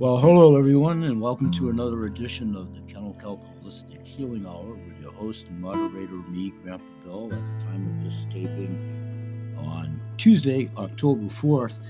Well, 0.00 0.18
hello 0.18 0.56
everyone, 0.56 1.02
and 1.02 1.20
welcome 1.20 1.50
to 1.50 1.70
another 1.70 2.04
edition 2.04 2.54
of 2.54 2.72
the 2.72 2.80
Kennel 2.82 3.16
Kelp 3.20 3.40
Holistic 3.60 4.06
Healing 4.06 4.46
Hour 4.46 4.74
with 4.74 4.96
your 5.02 5.10
host 5.10 5.46
and 5.48 5.60
moderator, 5.60 6.14
me, 6.30 6.52
Grandpa 6.62 6.84
Bill, 7.04 7.24
at 7.24 7.30
the 7.30 7.64
time 7.64 7.98
of 7.98 8.04
this 8.04 8.32
taping 8.32 9.56
on 9.58 10.00
Tuesday, 10.16 10.70
October 10.76 11.24
4th. 11.24 11.80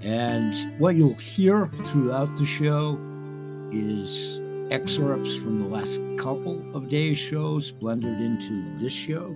And 0.00 0.80
what 0.80 0.96
you'll 0.96 1.12
hear 1.16 1.68
throughout 1.88 2.34
the 2.38 2.46
show 2.46 2.98
is 3.70 4.40
excerpts 4.72 5.36
from 5.36 5.60
the 5.60 5.68
last 5.68 6.00
couple 6.16 6.64
of 6.74 6.88
days' 6.88 7.18
shows 7.18 7.70
blended 7.70 8.22
into 8.22 8.64
this 8.80 8.94
show. 8.94 9.26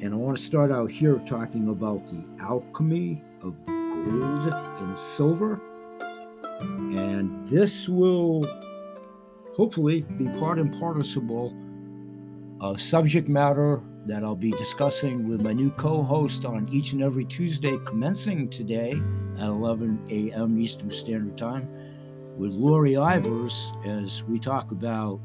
And 0.00 0.12
I 0.12 0.16
want 0.16 0.38
to 0.38 0.42
start 0.42 0.72
out 0.72 0.90
here 0.90 1.22
talking 1.24 1.68
about 1.68 2.08
the 2.08 2.24
alchemy 2.42 3.22
of 3.42 3.54
gold 3.64 4.52
and 4.80 4.96
silver 4.96 5.60
and 6.60 7.48
this 7.48 7.88
will 7.88 8.46
hopefully 9.56 10.02
be 10.18 10.26
part 10.38 10.58
and 10.58 10.78
participable 10.80 11.54
of 12.60 12.80
subject 12.80 13.28
matter 13.28 13.80
that 14.06 14.24
I'll 14.24 14.34
be 14.34 14.52
discussing 14.52 15.28
with 15.28 15.40
my 15.40 15.52
new 15.52 15.70
co 15.70 16.02
host 16.02 16.44
on 16.44 16.68
each 16.72 16.92
and 16.92 17.02
every 17.02 17.24
Tuesday, 17.24 17.78
commencing 17.84 18.48
today 18.48 18.92
at 19.38 19.46
11 19.46 20.06
a.m. 20.10 20.60
Eastern 20.60 20.90
Standard 20.90 21.36
Time, 21.36 21.68
with 22.38 22.52
Lori 22.52 22.92
Ivers 22.92 23.52
as 23.86 24.24
we 24.24 24.38
talk 24.38 24.70
about 24.70 25.20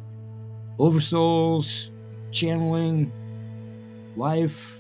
oversouls, 0.78 1.92
channeling, 2.32 3.12
life, 4.16 4.78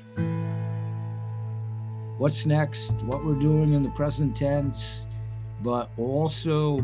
what's 2.17 2.45
next, 2.45 2.91
what 3.03 3.25
we're 3.25 3.33
doing 3.33 3.73
in 3.73 3.83
the 3.83 3.89
present 3.91 4.35
tense, 4.35 5.05
but 5.61 5.89
also 5.98 6.81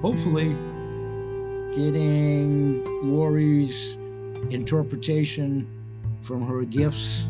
hopefully 0.00 0.48
getting 1.76 2.84
Lori's 3.02 3.96
interpretation 4.50 5.68
from 6.22 6.46
her 6.46 6.62
gifts 6.62 7.22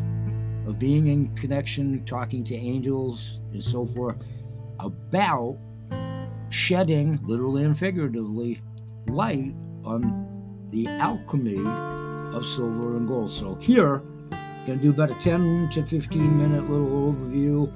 of 0.67 0.79
being 0.79 1.07
in 1.07 1.33
connection, 1.35 2.03
talking 2.05 2.43
to 2.45 2.55
angels, 2.55 3.39
and 3.51 3.63
so 3.63 3.85
forth 3.85 4.17
about 4.79 5.57
shedding, 6.49 7.19
literally 7.23 7.63
and 7.63 7.77
figuratively, 7.77 8.61
light 9.07 9.53
on 9.83 10.67
the 10.71 10.87
alchemy 10.87 11.61
of 12.35 12.45
silver 12.45 12.97
and 12.97 13.07
gold. 13.07 13.31
So, 13.31 13.55
here, 13.55 14.01
to 14.65 14.75
do 14.77 14.91
about 14.91 15.11
a 15.11 15.15
10 15.15 15.69
to 15.73 15.85
15 15.85 16.37
minute 16.37 16.69
little 16.69 17.13
overview 17.13 17.71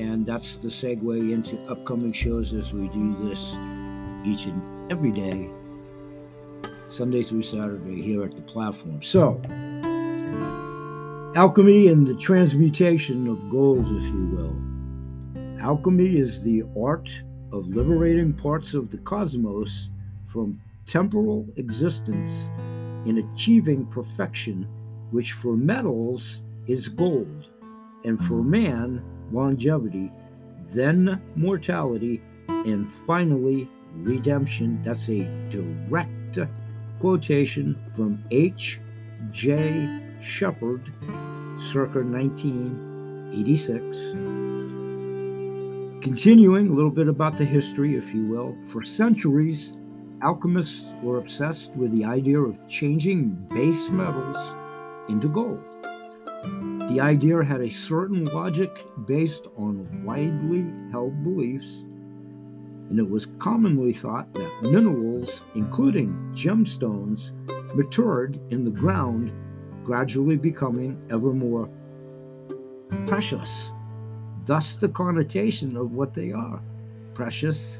and 0.00 0.24
that's 0.24 0.56
the 0.56 0.68
segue 0.68 1.30
into 1.30 1.58
upcoming 1.68 2.12
shows 2.12 2.54
as 2.54 2.72
we 2.72 2.88
do 2.88 3.14
this 3.28 3.54
each 4.24 4.46
and 4.46 4.90
every 4.90 5.10
day, 5.10 5.50
Sunday 6.88 7.22
through 7.22 7.42
Saturday, 7.42 8.00
here 8.00 8.24
at 8.24 8.34
the 8.34 8.40
platform. 8.40 9.02
So, 9.02 9.40
alchemy 11.36 11.88
and 11.88 12.06
the 12.06 12.14
transmutation 12.14 13.28
of 13.28 13.50
gold, 13.50 13.84
if 13.84 14.02
you 14.04 14.26
will. 14.34 15.60
Alchemy 15.62 16.18
is 16.18 16.42
the 16.42 16.64
art 16.80 17.10
of 17.52 17.66
liberating 17.68 18.32
parts 18.32 18.72
of 18.72 18.90
the 18.90 18.98
cosmos 18.98 19.90
from 20.26 20.58
temporal 20.86 21.46
existence 21.56 22.30
in 23.06 23.18
achieving 23.18 23.84
perfection, 23.86 24.66
which 25.10 25.32
for 25.32 25.56
metals 25.56 26.40
is 26.66 26.88
gold, 26.88 27.48
and 28.04 28.18
for 28.24 28.42
man 28.42 29.02
longevity, 29.32 30.10
then 30.72 31.20
mortality, 31.36 32.22
and 32.48 32.90
finally 33.06 33.68
redemption. 33.94 34.82
That's 34.84 35.08
a 35.08 35.24
direct 35.50 36.38
quotation 37.00 37.76
from 37.94 38.22
H. 38.30 38.78
J. 39.32 40.00
Shepard, 40.22 40.82
circa 41.72 42.02
1986. 42.02 43.82
Continuing 46.02 46.68
a 46.68 46.72
little 46.72 46.90
bit 46.90 47.08
about 47.08 47.36
the 47.36 47.44
history, 47.44 47.96
if 47.96 48.14
you 48.14 48.24
will, 48.24 48.56
for 48.66 48.82
centuries, 48.82 49.74
alchemists 50.22 50.94
were 51.02 51.18
obsessed 51.18 51.70
with 51.72 51.92
the 51.92 52.04
idea 52.04 52.38
of 52.40 52.58
changing 52.68 53.30
base 53.50 53.88
metals 53.90 54.38
into 55.08 55.28
gold. 55.28 55.62
The 56.90 56.98
idea 57.00 57.44
had 57.44 57.60
a 57.60 57.70
certain 57.70 58.24
logic 58.24 58.84
based 59.06 59.46
on 59.56 60.04
widely 60.04 60.66
held 60.90 61.22
beliefs, 61.22 61.84
and 62.88 62.98
it 62.98 63.08
was 63.08 63.28
commonly 63.38 63.92
thought 63.92 64.34
that 64.34 64.62
minerals, 64.62 65.44
including 65.54 66.32
gemstones, 66.34 67.30
matured 67.76 68.40
in 68.50 68.64
the 68.64 68.72
ground, 68.72 69.30
gradually 69.84 70.34
becoming 70.34 71.00
ever 71.10 71.32
more 71.32 71.68
precious. 73.06 73.70
Thus, 74.44 74.74
the 74.74 74.88
connotation 74.88 75.76
of 75.76 75.92
what 75.92 76.12
they 76.12 76.32
are 76.32 76.60
precious 77.14 77.78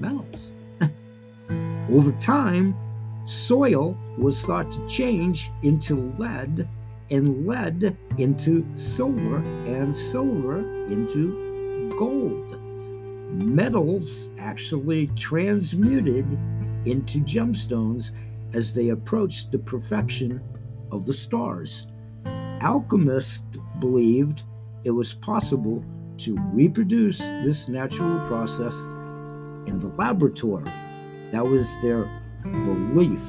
metals. 0.00 0.50
Over 1.88 2.10
time, 2.20 2.74
soil 3.26 3.96
was 4.18 4.42
thought 4.42 4.72
to 4.72 4.88
change 4.88 5.52
into 5.62 6.12
lead 6.18 6.68
and 7.10 7.46
lead 7.46 7.96
into 8.18 8.66
silver 8.76 9.38
and 9.66 9.94
silver 9.94 10.58
into 10.90 11.90
gold. 11.98 12.60
Metals 13.30 14.28
actually 14.38 15.08
transmuted 15.08 16.26
into 16.84 17.20
gemstones 17.20 18.10
as 18.52 18.72
they 18.72 18.90
approached 18.90 19.50
the 19.50 19.58
perfection 19.58 20.40
of 20.92 21.06
the 21.06 21.12
stars. 21.12 21.86
Alchemists 22.60 23.42
believed 23.80 24.44
it 24.84 24.90
was 24.90 25.14
possible 25.14 25.84
to 26.18 26.36
reproduce 26.52 27.18
this 27.18 27.68
natural 27.68 28.18
process 28.28 28.74
in 29.66 29.78
the 29.80 29.88
laboratory. 29.98 30.70
That 31.32 31.44
was 31.44 31.68
their 31.82 32.08
belief. 32.42 33.20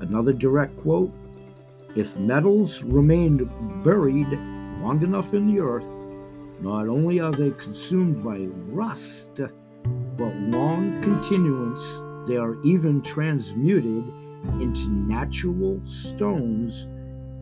Another 0.00 0.32
direct 0.32 0.76
quote 0.78 1.12
if 1.96 2.14
metals 2.16 2.82
remained 2.82 3.48
buried 3.82 4.28
long 4.82 5.02
enough 5.02 5.32
in 5.32 5.46
the 5.46 5.60
earth, 5.60 5.86
not 6.60 6.88
only 6.88 7.20
are 7.20 7.32
they 7.32 7.52
consumed 7.52 8.22
by 8.22 8.40
rust, 8.70 9.40
but 10.16 10.36
long 10.36 11.00
continuance, 11.02 11.82
they 12.28 12.36
are 12.36 12.62
even 12.64 13.00
transmuted 13.00 14.04
into 14.60 14.90
natural 14.90 15.80
stones, 15.86 16.86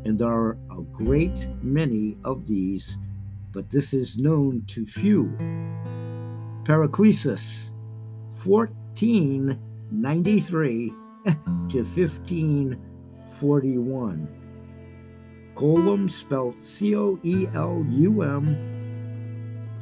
and 0.05 0.17
there 0.19 0.29
are 0.29 0.57
a 0.71 0.83
great 0.93 1.49
many 1.61 2.17
of 2.25 2.47
these, 2.47 2.97
but 3.53 3.69
this 3.71 3.93
is 3.93 4.19
known 4.19 4.63
to 4.69 4.87
few. 4.87 5.37
Paracelsus, 6.65 7.73
1493 8.45 10.89
to 11.71 11.83
1541. 11.83 14.44
Coelum 15.55 16.11
spelled 16.11 16.61
C 16.61 16.97
O 16.97 17.19
E 17.23 17.47
L 17.55 17.85
U 17.89 18.23
M, 18.23 18.57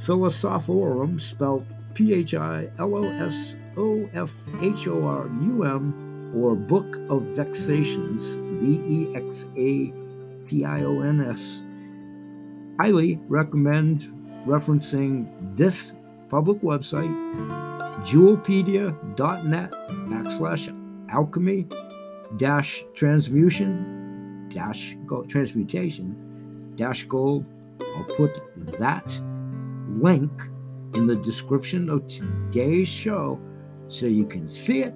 Philosophorum 0.05 1.21
spelled 1.21 1.67
P 1.95 2.13
H 2.13 2.35
I 2.35 2.69
L 2.79 2.95
O 2.95 3.05
S 3.05 3.57
O 3.77 4.09
F 4.13 4.31
H 4.61 4.87
O 4.87 5.03
R 5.05 5.27
U 5.27 5.65
M, 5.65 6.33
or 6.37 6.55
Book 6.55 6.97
of 7.09 7.23
Vexations, 7.37 8.23
V 8.61 8.81
E 8.87 9.17
X 9.17 9.47
A 9.57 9.93
T 10.47 10.65
I 10.65 10.83
O 10.83 11.01
N 11.01 11.23
S. 11.23 11.63
Highly 12.79 13.19
recommend 13.29 14.13
referencing 14.47 15.27
this 15.57 15.95
public 16.29 16.61
website, 16.61 17.13
jewelpedia.net 18.05 19.73
backslash 19.73 21.09
alchemy 21.11 21.67
dash 22.37 22.85
transmutation 22.95 24.02
dash 24.53 24.97
gold 25.07 25.29
transmutation 25.29 26.75
dash 26.77 27.05
gold 27.05 27.45
i'll 27.81 28.17
put 28.17 28.31
that 28.79 29.21
link 29.89 30.33
in 30.95 31.07
the 31.07 31.17
description 31.17 31.89
of 31.89 32.07
today's 32.09 32.89
show 32.89 33.39
so 33.89 34.07
you 34.07 34.27
can 34.27 34.47
see 34.49 34.83
it 34.83 34.95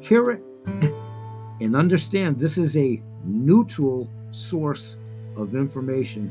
hear 0.00 0.30
it 0.30 0.42
and 1.60 1.76
understand 1.76 2.38
this 2.38 2.58
is 2.58 2.76
a 2.76 3.00
neutral 3.24 4.08
source 4.32 4.96
of 5.36 5.54
information. 5.54 6.30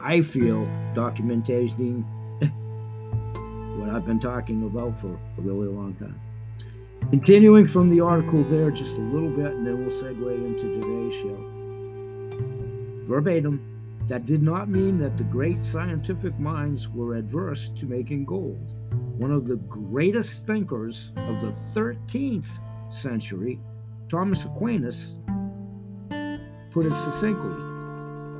I 0.00 0.22
feel 0.22 0.66
documenting 0.94 2.04
what 3.78 3.88
i've 3.88 4.04
been 4.04 4.20
talking 4.20 4.64
about 4.64 5.00
for 5.00 5.18
a 5.38 5.40
really 5.40 5.68
long 5.68 5.94
time 5.94 6.20
Continuing 7.10 7.68
from 7.68 7.90
the 7.90 8.00
article 8.00 8.42
there 8.44 8.70
just 8.70 8.94
a 8.94 9.00
little 9.00 9.28
bit, 9.30 9.52
and 9.52 9.66
then 9.66 9.84
we'll 9.84 10.02
segue 10.02 10.46
into 10.46 10.80
today's 10.80 11.14
show. 11.20 11.36
Verbatim, 13.06 13.60
that 14.08 14.26
did 14.26 14.42
not 14.42 14.68
mean 14.68 14.98
that 14.98 15.16
the 15.16 15.24
great 15.24 15.60
scientific 15.60 16.38
minds 16.38 16.88
were 16.88 17.16
adverse 17.16 17.70
to 17.78 17.86
making 17.86 18.24
gold. 18.24 18.58
one 19.18 19.30
of 19.30 19.46
the 19.46 19.56
greatest 19.56 20.46
thinkers 20.46 21.10
of 21.16 21.40
the 21.40 21.54
13th 21.74 22.48
century, 22.90 23.60
Thomas 24.08 24.44
Aquinas, 24.44 25.14
put 26.72 26.86
it 26.86 26.94
succinctly, 27.04 27.54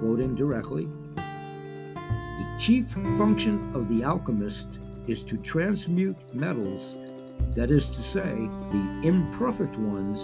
quoting 0.00 0.35
directly 0.35 0.88
The 1.14 2.56
chief 2.59 2.91
function 2.91 3.70
of 3.75 3.88
the 3.88 4.03
alchemist 4.03 4.79
is 5.06 5.23
to 5.25 5.37
transmute 5.38 6.17
metals, 6.35 6.97
that 7.55 7.71
is 7.71 7.89
to 7.91 8.03
say, 8.03 8.49
the 8.71 9.00
imperfect 9.03 9.77
ones, 9.77 10.21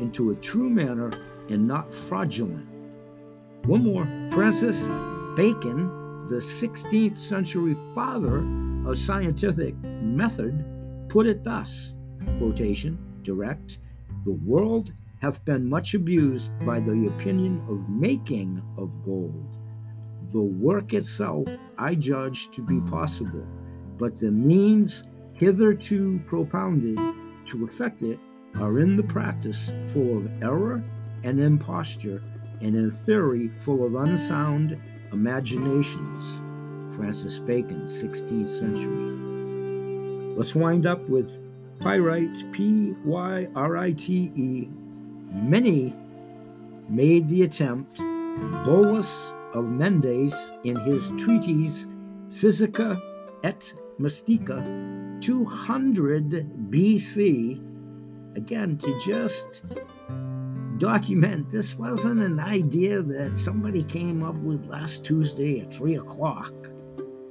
into 0.00 0.30
a 0.30 0.36
true 0.36 0.70
manner 0.70 1.10
and 1.48 1.66
not 1.66 1.92
fraudulent. 1.92 2.66
One 3.66 3.84
more 3.84 4.04
Francis 4.32 4.76
Bacon, 5.36 6.28
the 6.28 6.40
16th 6.40 7.18
century 7.18 7.76
father 7.94 8.38
of 8.86 8.98
scientific 8.98 9.74
method, 9.82 10.64
put 11.08 11.26
it 11.26 11.44
thus 11.44 11.92
quotation, 12.38 12.98
direct, 13.22 13.78
the 14.24 14.32
world 14.32 14.92
hath 15.20 15.44
been 15.44 15.68
much 15.68 15.94
abused 15.94 16.50
by 16.64 16.80
the 16.80 17.06
opinion 17.06 17.62
of 17.68 17.88
making 17.88 18.62
of 18.76 18.90
gold. 19.04 19.56
The 20.32 20.40
work 20.40 20.92
itself 20.94 21.46
I 21.78 21.94
judge 21.94 22.50
to 22.52 22.62
be 22.62 22.80
possible, 22.90 23.46
but 23.98 24.16
the 24.16 24.30
means 24.30 25.04
hitherto 25.42 26.20
propounded 26.28 26.96
to 27.50 27.64
effect 27.64 28.00
it 28.02 28.16
are 28.60 28.78
in 28.78 28.96
the 28.96 29.02
practice 29.02 29.72
full 29.92 30.18
of 30.18 30.30
error 30.40 30.80
and 31.24 31.40
imposture, 31.40 32.22
and 32.60 32.76
in 32.76 32.92
theory 32.92 33.50
full 33.64 33.84
of 33.84 33.96
unsound 33.96 34.80
imaginations. 35.12 36.94
Francis 36.94 37.40
Bacon, 37.40 37.86
16th 37.88 38.60
century. 38.60 40.36
Let's 40.36 40.54
wind 40.54 40.86
up 40.86 41.00
with 41.08 41.28
Pyrite, 41.80 42.52
P 42.52 42.94
Y 43.04 43.48
R 43.56 43.76
I 43.78 43.90
T 43.94 44.30
E. 44.36 44.68
Many 45.32 45.92
made 46.88 47.28
the 47.28 47.42
attempt. 47.42 47.98
Bolus 48.64 49.12
of 49.54 49.64
Mendes, 49.64 50.34
in 50.62 50.76
his 50.76 51.04
treatise 51.18 51.88
Physica 52.30 53.02
et 53.42 53.74
Mystica, 53.98 55.01
200 55.22 56.30
BC, 56.70 57.60
again, 58.36 58.76
to 58.76 59.00
just 59.06 59.62
document 60.78 61.48
this 61.48 61.78
wasn't 61.78 62.20
an 62.20 62.40
idea 62.40 63.00
that 63.00 63.36
somebody 63.36 63.84
came 63.84 64.24
up 64.24 64.34
with 64.34 64.66
last 64.66 65.04
Tuesday 65.04 65.60
at 65.60 65.72
3 65.72 65.96
o'clock. 65.96 66.52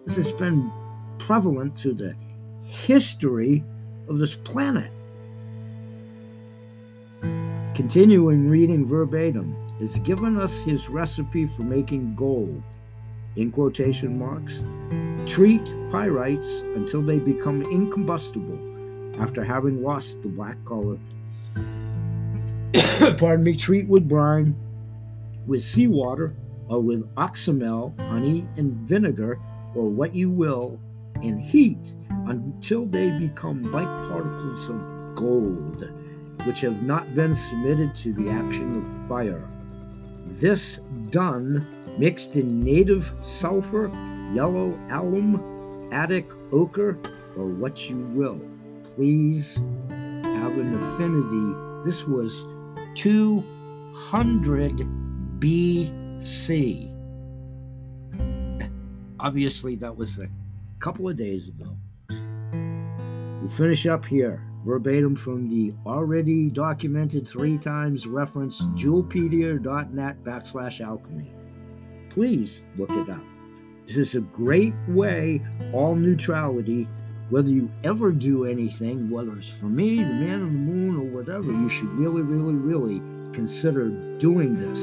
This 0.05 0.15
has 0.15 0.31
been 0.31 0.71
prevalent 1.19 1.77
to 1.79 1.93
the 1.93 2.15
history 2.63 3.63
of 4.07 4.19
this 4.19 4.35
planet. 4.35 4.91
Continuing 7.75 8.49
reading 8.49 8.87
verbatim, 8.87 9.53
has 9.79 9.97
given 9.99 10.37
us 10.37 10.53
his 10.61 10.87
recipe 10.87 11.47
for 11.47 11.63
making 11.63 12.15
gold, 12.15 12.61
in 13.35 13.51
quotation 13.51 14.17
marks. 14.17 14.61
Treat 15.27 15.63
pyrites 15.91 16.61
until 16.75 17.01
they 17.01 17.19
become 17.19 17.61
incombustible 17.63 18.59
after 19.21 19.43
having 19.43 19.81
lost 19.83 20.21
the 20.21 20.29
black 20.29 20.57
color. 20.65 20.97
Pardon 23.17 23.43
me, 23.43 23.55
treat 23.55 23.87
with 23.87 24.07
brine, 24.07 24.55
with 25.45 25.63
seawater, 25.63 26.35
or 26.67 26.79
with 26.81 27.07
oxymel, 27.15 27.97
honey, 28.09 28.47
and 28.57 28.73
vinegar, 28.87 29.39
or 29.75 29.89
what 29.89 30.15
you 30.15 30.29
will, 30.29 30.79
and 31.15 31.41
heat 31.41 31.93
until 32.27 32.85
they 32.85 33.09
become 33.11 33.71
like 33.71 33.87
particles 34.09 34.69
of 34.69 35.15
gold, 35.15 35.89
which 36.45 36.61
have 36.61 36.81
not 36.83 37.13
been 37.13 37.35
submitted 37.35 37.93
to 37.95 38.13
the 38.13 38.29
action 38.29 38.77
of 38.77 39.07
fire. 39.07 39.47
This 40.25 40.79
done, 41.09 41.67
mixed 41.97 42.35
in 42.35 42.63
native 42.63 43.11
sulfur, 43.39 43.91
yellow 44.33 44.77
alum, 44.89 45.89
Attic 45.91 46.31
ochre, 46.51 46.97
or 47.37 47.47
what 47.47 47.89
you 47.89 47.97
will. 48.13 48.39
Please 48.95 49.55
have 49.89 50.57
an 50.57 50.73
affinity. 50.93 51.53
This 51.83 52.05
was 52.05 52.45
200 52.95 54.77
BC. 55.39 56.87
Obviously, 59.19 59.75
that 59.75 59.95
was 59.95 60.19
a 60.19 60.27
couple 60.79 61.07
of 61.09 61.17
days 61.17 61.47
ago. 61.47 61.77
We'll 62.09 63.51
finish 63.57 63.85
up 63.85 64.05
here, 64.05 64.41
verbatim 64.65 65.15
from 65.15 65.49
the 65.49 65.73
already 65.85 66.49
documented 66.49 67.27
three 67.27 67.57
times 67.57 68.07
referenced 68.07 68.61
julepedia.net 68.75 70.23
backslash 70.23 70.81
alchemy. 70.81 71.33
Please 72.09 72.61
look 72.77 72.91
it 72.91 73.09
up. 73.09 73.21
This 73.87 73.97
is 73.97 74.15
a 74.15 74.21
great 74.21 74.73
way, 74.87 75.41
all 75.73 75.95
neutrality, 75.95 76.87
whether 77.29 77.49
you 77.49 77.69
ever 77.83 78.11
do 78.11 78.45
anything, 78.45 79.09
whether 79.09 79.37
it's 79.37 79.49
for 79.49 79.65
me, 79.65 79.97
the 79.97 80.03
man 80.03 80.41
on 80.41 80.53
the 80.53 80.59
moon, 80.59 80.95
or 80.97 81.17
whatever, 81.17 81.51
you 81.51 81.69
should 81.69 81.89
really, 81.89 82.21
really, 82.21 82.53
really 82.53 83.01
consider 83.33 83.89
doing 84.17 84.59
this 84.59 84.79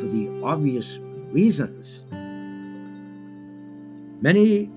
for 0.00 0.08
the 0.08 0.42
obvious 0.44 0.98
reasons. 1.32 2.04
Many 4.20 4.70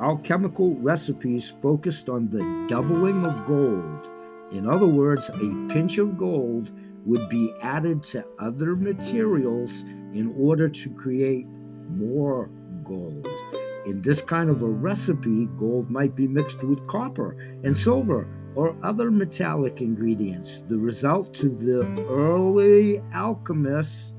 alchemical 0.00 0.74
recipes 0.76 1.52
focused 1.60 2.08
on 2.08 2.30
the 2.30 2.66
doubling 2.68 3.26
of 3.26 3.46
gold. 3.46 4.08
In 4.52 4.68
other 4.68 4.86
words, 4.86 5.28
a 5.28 5.72
pinch 5.72 5.98
of 5.98 6.16
gold 6.18 6.70
would 7.06 7.28
be 7.28 7.52
added 7.62 8.02
to 8.04 8.24
other 8.38 8.76
materials 8.76 9.70
in 10.12 10.34
order 10.38 10.68
to 10.68 10.90
create 10.90 11.46
more 11.90 12.50
gold. 12.84 13.28
In 13.86 14.02
this 14.02 14.20
kind 14.20 14.50
of 14.50 14.62
a 14.62 14.66
recipe, 14.66 15.46
gold 15.56 15.90
might 15.90 16.14
be 16.14 16.28
mixed 16.28 16.62
with 16.62 16.86
copper 16.86 17.36
and 17.64 17.76
silver 17.76 18.26
or 18.54 18.76
other 18.82 19.10
metallic 19.10 19.80
ingredients. 19.80 20.64
The 20.68 20.76
result 20.76 21.34
to 21.34 21.48
the 21.48 22.06
early 22.08 23.02
alchemist 23.14 24.14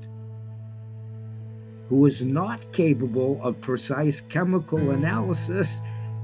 who 1.88 1.96
was 1.96 2.22
not 2.22 2.72
capable 2.72 3.38
of 3.42 3.60
precise 3.60 4.20
chemical 4.20 4.90
analysis 4.90 5.68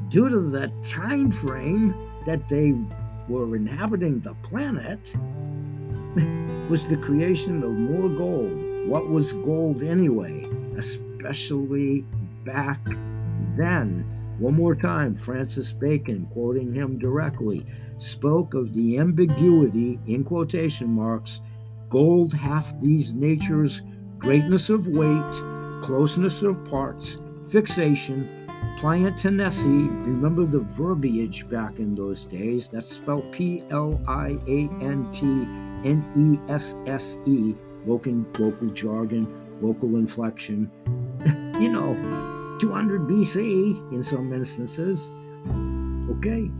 due 0.08 0.28
to 0.28 0.40
the 0.40 0.72
time 0.82 1.30
frame 1.30 1.94
that 2.25 2.49
they 2.49 2.75
were 3.28 3.54
inhabiting 3.54 4.20
the 4.20 4.34
planet 4.42 5.14
was 6.70 6.88
the 6.88 6.96
creation 6.96 7.62
of 7.62 7.70
more 7.70 8.08
gold. 8.08 8.88
What 8.88 9.11
was 9.11 9.32
gold 9.32 9.82
anyway, 9.82 10.49
especially 11.18 12.04
back 12.44 12.80
then? 13.56 14.04
One 14.38 14.54
more 14.54 14.76
time, 14.76 15.16
Francis 15.16 15.72
Bacon, 15.72 16.28
quoting 16.32 16.72
him 16.72 16.98
directly, 16.98 17.66
spoke 17.98 18.54
of 18.54 18.72
the 18.72 18.98
ambiguity, 18.98 19.98
in 20.06 20.22
quotation 20.22 20.88
marks, 20.88 21.40
gold 21.88 22.32
hath 22.32 22.80
these 22.80 23.12
natures 23.14 23.82
greatness 24.18 24.68
of 24.68 24.87
weight, 24.87 25.82
closeness 25.82 26.42
of 26.42 26.64
parts, 26.66 27.18
fixation, 27.50 28.28
pliantinesi. 28.78 29.88
Remember 30.06 30.44
the 30.46 30.60
verbiage 30.60 31.48
back 31.48 31.80
in 31.80 31.96
those 31.96 32.25
days. 32.26 32.68
That's 32.68 32.94
spelled 32.94 33.32
P 33.32 33.64
L 33.70 34.00
I 34.06 34.38
A 34.46 34.68
N 34.80 35.08
T 35.12 35.26
N 35.88 36.04
E 36.16 36.52
S 36.52 36.75
S 36.87 37.16
E, 37.26 37.56
local 37.87 38.68
jargon, 38.72 39.26
local 39.60 39.96
inflection. 39.96 40.70
You 41.60 41.68
know, 41.68 41.94
200 42.60 43.02
BC 43.02 43.92
in 43.92 44.02
some 44.02 44.32
instances. 44.32 45.12
Okay. 46.16 46.50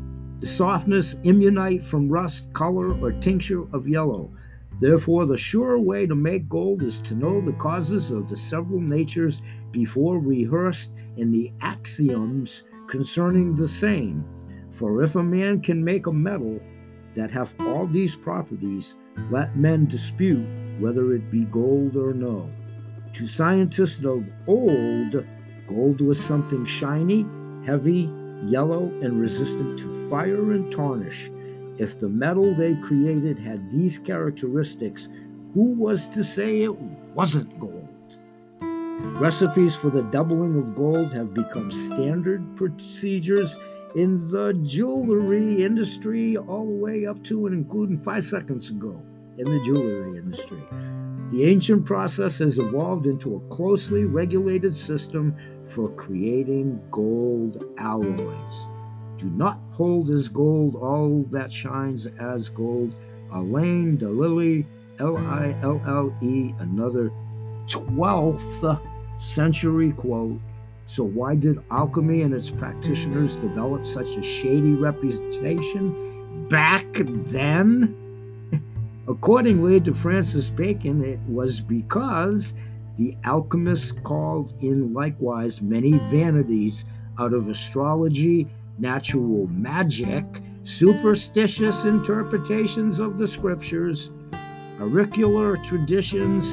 The 0.40 0.47
softness, 0.47 1.14
immunite 1.25 1.85
from 1.85 2.09
rust, 2.09 2.52
color, 2.52 2.93
or 3.00 3.12
tincture 3.12 3.64
of 3.73 3.88
yellow. 3.88 4.31
Therefore, 4.81 5.26
the 5.26 5.37
sure 5.37 5.78
way 5.78 6.07
to 6.07 6.14
make 6.14 6.49
gold 6.49 6.83
is 6.83 7.00
to 7.02 7.14
know 7.14 7.40
the 7.40 7.52
causes 7.55 8.11
of 8.11 8.28
the 8.28 8.37
several 8.37 8.81
natures 8.81 9.43
before 9.73 10.21
rehearsed 10.21 10.90
in 11.17 11.33
the 11.33 11.52
axioms 11.61 12.62
concerning 12.87 13.57
the 13.57 13.69
same. 13.69 14.25
For 14.71 15.02
if 15.02 15.17
a 15.17 15.23
man 15.23 15.61
can 15.61 15.85
make 15.85 16.07
a 16.07 16.12
metal 16.12 16.61
that 17.17 17.31
hath 17.31 17.52
all 17.61 17.87
these 17.87 18.14
properties, 18.14 18.95
let 19.31 19.57
men 19.57 19.87
dispute 19.87 20.47
whether 20.78 21.12
it 21.14 21.31
be 21.31 21.45
gold 21.45 21.97
or 21.97 22.14
no. 22.14 22.49
To 23.19 23.27
scientists 23.27 24.05
of 24.05 24.25
old, 24.47 25.27
gold 25.67 26.01
was 26.01 26.25
something 26.25 26.65
shiny, 26.65 27.27
heavy, 27.67 28.09
yellow, 28.45 28.85
and 29.03 29.21
resistant 29.21 29.77
to 29.81 30.09
fire 30.09 30.53
and 30.53 30.71
tarnish. 30.71 31.29
If 31.79 31.99
the 31.99 32.09
metal 32.09 32.55
they 32.55 32.77
created 32.77 33.37
had 33.37 33.73
these 33.73 33.99
characteristics, 33.99 35.09
who 35.53 35.63
was 35.63 36.07
to 36.11 36.23
say 36.23 36.63
it 36.63 36.73
wasn't 37.17 37.59
gold? 37.59 37.89
Recipes 39.21 39.75
for 39.75 39.91
the 39.91 40.03
doubling 40.13 40.57
of 40.57 40.77
gold 40.77 41.13
have 41.13 41.35
become 41.35 41.73
standard 41.73 42.45
procedures 42.55 43.57
in 43.97 44.31
the 44.31 44.53
jewelry 44.65 45.65
industry, 45.65 46.37
all 46.37 46.67
the 46.67 46.85
way 46.85 47.05
up 47.05 47.25
to 47.25 47.47
and 47.47 47.55
including 47.57 48.01
five 48.01 48.25
seconds 48.25 48.71
ago 48.71 49.03
in 49.39 49.45
the 49.45 49.61
jewelry 49.65 50.19
industry. 50.19 50.63
The 51.31 51.45
ancient 51.45 51.85
process 51.85 52.39
has 52.39 52.57
evolved 52.57 53.07
into 53.07 53.37
a 53.37 53.55
closely 53.55 54.05
regulated 54.05 54.75
system 54.75 55.37
for 55.67 55.91
creating 55.91 56.81
gold 56.91 57.65
alloys. 57.77 58.55
Do 59.19 59.27
not 59.27 59.61
hold 59.73 60.09
as 60.11 60.29
gold 60.29 60.75
all 60.77 61.27
that 61.31 61.53
shines 61.53 62.07
as 62.19 62.49
gold. 62.49 62.95
Alain 63.31 63.99
de 63.99 64.09
Lille, 64.09 64.65
L 65.01 65.19
I 65.19 65.55
L 65.63 65.83
L 65.87 66.17
E, 66.23 66.55
another 66.61 67.11
12th 67.67 68.81
century 69.21 69.93
quote. 69.93 70.41
So, 70.87 71.05
why 71.05 71.35
did 71.35 71.63
alchemy 71.71 72.23
and 72.23 72.33
its 72.33 72.49
practitioners 72.49 73.37
develop 73.37 73.87
such 73.87 74.17
a 74.17 74.23
shady 74.23 74.73
reputation 74.73 76.49
back 76.49 76.87
then? 76.95 78.08
Accordingly 79.09 79.81
to 79.81 79.95
Francis 79.95 80.50
Bacon, 80.50 81.03
it 81.03 81.19
was 81.27 81.61
because 81.61 82.53
the 82.99 83.17
alchemists 83.25 83.93
called 84.05 84.53
in 84.61 84.93
likewise 84.93 85.62
many 85.62 85.93
vanities 86.11 86.85
out 87.19 87.33
of 87.33 87.49
astrology, 87.49 88.47
natural 88.79 89.47
magic, 89.47 90.25
superstitious 90.62 91.85
interpretations 91.85 92.99
of 92.99 93.17
the 93.17 93.27
scriptures, 93.27 94.11
auricular 94.79 95.57
traditions, 95.65 96.47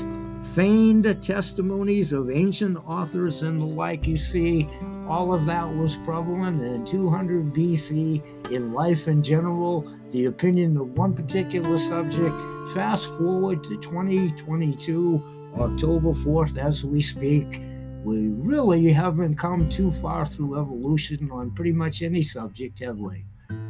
feigned 0.56 1.06
testimonies 1.22 2.14
of 2.14 2.32
ancient 2.32 2.78
authors 2.88 3.42
and 3.42 3.60
the 3.60 3.66
like. 3.66 4.08
You 4.08 4.18
see, 4.18 4.70
all 5.10 5.34
of 5.34 5.46
that 5.48 5.68
was 5.76 5.98
prevalent 6.06 6.64
in 6.64 6.86
200 6.86 7.54
BC 7.54 8.50
in 8.50 8.72
life 8.72 9.10
in 9.10 9.22
general, 9.22 9.94
the 10.12 10.26
opinion 10.26 10.78
of 10.78 10.98
one 10.98 11.14
particular 11.14 11.78
subject. 11.80 12.36
Fast 12.74 13.08
forward 13.18 13.64
to 13.64 13.78
2022, 13.78 15.52
October 15.58 16.14
4th, 16.14 16.58
as 16.58 16.84
we 16.84 17.02
speak. 17.02 17.62
We 18.04 18.28
really 18.28 18.92
haven't 18.92 19.36
come 19.36 19.68
too 19.70 19.92
far 19.94 20.26
through 20.26 20.60
evolution 20.60 21.32
on 21.32 21.52
pretty 21.52 21.72
much 21.72 22.02
any 22.02 22.22
subject, 22.22 22.80
have 22.80 23.00
we? 23.00 23.26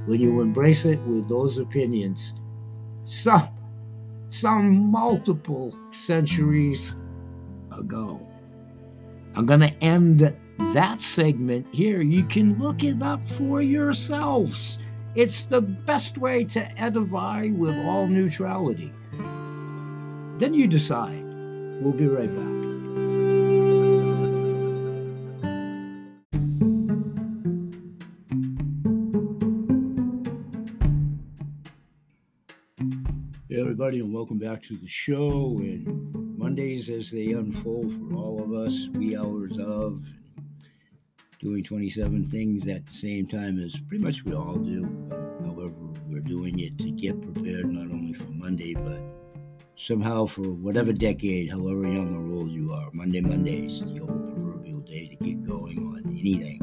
When 0.06 0.20
you 0.20 0.42
embrace 0.42 0.86
it 0.86 1.00
with 1.02 1.30
those 1.30 1.58
opinions, 1.58 2.34
some 3.04 3.50
some 4.28 4.92
multiple 4.92 5.78
centuries 5.92 6.96
ago. 7.72 8.20
I'm 9.36 9.46
going 9.46 9.62
to 9.62 9.74
end 9.84 10.36
that 10.74 11.02
segment 11.02 11.68
here. 11.72 12.02
You 12.02 12.24
can 12.24 12.58
look 12.60 12.84
it 12.84 13.02
up 13.02 13.26
for 13.30 13.62
yourselves. 13.62 14.80
It's 15.16 15.46
the 15.46 15.62
best 15.62 16.18
way 16.18 16.44
to 16.44 16.78
edify 16.78 17.50
with 17.56 17.74
all 17.86 18.06
neutrality. 18.06 18.92
Then 20.40 20.54
you 20.54 20.68
decide. 20.68 21.24
We'll 21.82 21.94
be 21.94 22.06
right 22.06 22.28
back. 22.28 22.56
Hey 33.48 33.62
everybody, 33.62 34.02
and 34.02 34.14
welcome 34.14 34.38
back 34.38 34.62
to 34.64 34.78
the 34.78 34.86
show. 34.86 35.56
And 35.62 36.38
Mondays, 36.38 36.90
as 36.90 37.10
they 37.10 37.32
unfold 37.32 37.94
for 37.94 38.16
all 38.16 38.44
of 38.44 38.54
us, 38.54 38.90
wee 38.94 39.16
hours 39.16 39.58
of 39.60 40.02
doing 41.46 41.64
27 41.64 42.26
things 42.26 42.68
at 42.68 42.84
the 42.88 42.92
same 42.92 43.28
time 43.28 43.60
as 43.64 43.76
pretty 43.88 44.04
much 44.04 44.26
we 44.26 44.34
all 44.34 44.56
do. 44.56 44.82
However, 45.44 45.76
we're 46.08 46.20
doing 46.22 46.58
it 46.58 46.76
to 46.80 46.90
get 46.90 47.22
prepared 47.22 47.72
not 47.72 47.92
only 47.94 48.14
for 48.14 48.32
Monday, 48.32 48.74
but 48.74 49.00
somehow 49.78 50.26
for 50.26 50.42
whatever 50.42 50.92
decade, 50.92 51.52
however 51.52 51.84
young 51.84 52.16
or 52.16 52.36
old 52.36 52.50
you 52.50 52.74
are. 52.74 52.90
Monday, 52.94 53.22
Mondays, 53.22 53.82
the 53.94 54.00
old 54.00 54.34
proverbial 54.34 54.80
day 54.80 55.08
to 55.08 55.16
get 55.24 55.44
going 55.44 55.78
on 55.78 56.18
anything. 56.20 56.60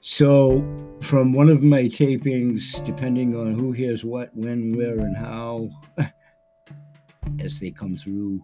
So, 0.00 0.62
from 1.02 1.32
one 1.32 1.48
of 1.48 1.64
my 1.64 1.82
tapings, 1.82 2.84
depending 2.84 3.34
on 3.34 3.58
who 3.58 3.72
hears 3.72 4.04
what, 4.04 4.30
when, 4.36 4.76
where, 4.76 5.00
and 5.00 5.16
how, 5.16 5.68
as 7.40 7.58
they 7.58 7.72
come 7.72 7.96
through 7.96 8.40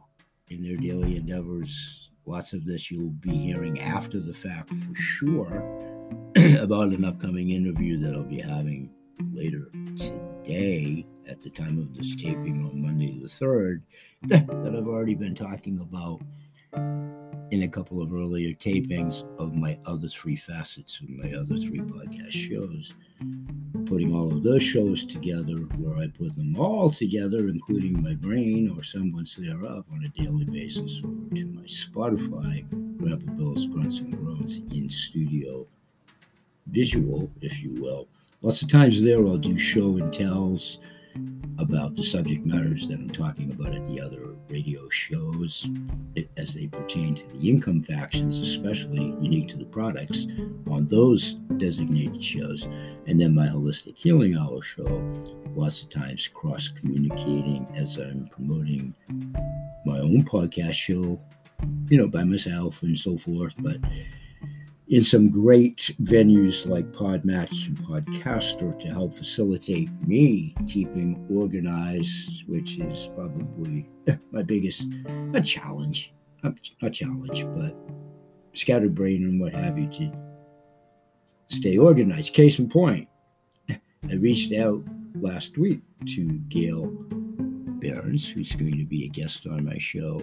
in 0.48 0.64
their 0.64 0.76
daily 0.76 1.18
endeavors. 1.18 2.03
Lots 2.26 2.54
of 2.54 2.64
this 2.64 2.90
you'll 2.90 3.10
be 3.10 3.36
hearing 3.36 3.80
after 3.80 4.18
the 4.18 4.32
fact 4.32 4.70
for 4.70 4.94
sure 4.94 5.62
about 6.58 6.88
an 6.88 7.04
upcoming 7.04 7.50
interview 7.50 7.98
that 8.00 8.14
I'll 8.14 8.22
be 8.22 8.40
having 8.40 8.90
later 9.32 9.70
today 9.96 11.06
at 11.28 11.42
the 11.42 11.50
time 11.50 11.78
of 11.78 11.94
this 11.94 12.16
taping 12.16 12.64
on 12.64 12.80
Monday 12.80 13.20
the 13.20 13.28
3rd 13.28 13.82
that 14.22 14.74
I've 14.74 14.88
already 14.88 15.14
been 15.14 15.34
talking 15.34 15.80
about 15.80 16.20
in 17.54 17.62
a 17.62 17.68
couple 17.68 18.02
of 18.02 18.12
earlier 18.12 18.52
tapings 18.54 19.22
mm-hmm. 19.22 19.40
of 19.40 19.54
my 19.54 19.78
other 19.86 20.08
three 20.08 20.34
facets 20.36 20.98
of 21.00 21.08
my 21.08 21.32
other 21.32 21.56
three 21.56 21.78
podcast 21.78 22.32
shows, 22.32 22.92
putting 23.86 24.12
all 24.12 24.32
of 24.32 24.42
those 24.42 24.62
shows 24.62 25.06
together 25.06 25.54
where 25.78 25.96
I 25.96 26.08
put 26.08 26.34
them 26.34 26.56
all 26.58 26.90
together, 26.90 27.48
including 27.48 28.02
my 28.02 28.14
brain 28.14 28.74
or 28.76 28.82
semblance 28.82 29.36
thereof, 29.36 29.84
on 29.92 30.04
a 30.04 30.20
daily 30.20 30.44
basis 30.44 31.00
over 31.04 31.36
to 31.36 31.46
my 31.46 31.62
Spotify, 31.62 32.66
Grandpa 32.98 33.32
Bill's 33.34 33.66
Grunts 33.66 33.98
and 33.98 34.18
Groans 34.18 34.58
in 34.72 34.90
studio 34.90 35.64
visual, 36.66 37.30
if 37.40 37.62
you 37.62 37.70
will. 37.80 38.08
Lots 38.42 38.62
of 38.62 38.68
times 38.68 39.00
there 39.00 39.24
I'll 39.24 39.38
do 39.38 39.56
show 39.56 39.96
and 39.98 40.12
tells 40.12 40.78
about 41.58 41.94
the 41.94 42.02
subject 42.02 42.44
matters 42.44 42.88
that 42.88 42.98
I'm 42.98 43.10
talking 43.10 43.50
about 43.52 43.74
at 43.74 43.86
the 43.86 44.00
other 44.00 44.34
radio 44.48 44.88
shows 44.88 45.66
as 46.36 46.54
they 46.54 46.66
pertain 46.66 47.14
to 47.14 47.26
the 47.28 47.48
income 47.48 47.80
factions, 47.80 48.40
especially 48.40 49.14
unique 49.20 49.48
to 49.48 49.56
the 49.56 49.64
products 49.64 50.26
on 50.70 50.86
those 50.88 51.34
designated 51.56 52.22
shows. 52.22 52.64
And 53.06 53.20
then 53.20 53.34
my 53.34 53.46
Holistic 53.46 53.96
Healing 53.96 54.36
Hour 54.36 54.62
show, 54.62 55.02
lots 55.54 55.82
of 55.82 55.90
times 55.90 56.28
cross 56.28 56.68
communicating 56.80 57.66
as 57.76 57.96
I'm 57.96 58.28
promoting 58.28 58.94
my 59.86 59.98
own 59.98 60.24
podcast 60.24 60.74
show, 60.74 61.20
you 61.88 61.98
know, 61.98 62.08
by 62.08 62.24
myself 62.24 62.82
and 62.82 62.98
so 62.98 63.16
forth. 63.18 63.54
But 63.58 63.76
in 64.94 65.02
some 65.02 65.28
great 65.28 65.92
venues 66.02 66.66
like 66.66 66.86
Podmatch 66.92 67.66
and 67.66 67.76
Podcaster 67.78 68.78
to 68.78 68.86
help 68.86 69.18
facilitate 69.18 69.90
me 70.06 70.54
keeping 70.68 71.26
organized, 71.28 72.44
which 72.46 72.78
is 72.78 73.10
probably 73.16 73.88
my 74.30 74.42
biggest 74.42 74.86
a 75.34 75.40
challenge, 75.40 76.14
a 76.80 76.90
challenge, 76.90 77.44
but 77.56 77.74
scattered 78.52 78.94
brain 78.94 79.24
and 79.24 79.40
what 79.40 79.52
have 79.52 79.76
you 79.76 79.88
to 79.88 80.12
stay 81.48 81.76
organized. 81.76 82.32
Case 82.32 82.60
in 82.60 82.68
point, 82.68 83.08
I 83.68 84.14
reached 84.20 84.52
out 84.52 84.80
last 85.16 85.58
week 85.58 85.80
to 86.14 86.24
Gail 86.48 86.86
Behrens, 87.80 88.28
who's 88.28 88.52
going 88.52 88.78
to 88.78 88.84
be 88.84 89.06
a 89.06 89.08
guest 89.08 89.48
on 89.48 89.64
my 89.64 89.78
show. 89.78 90.20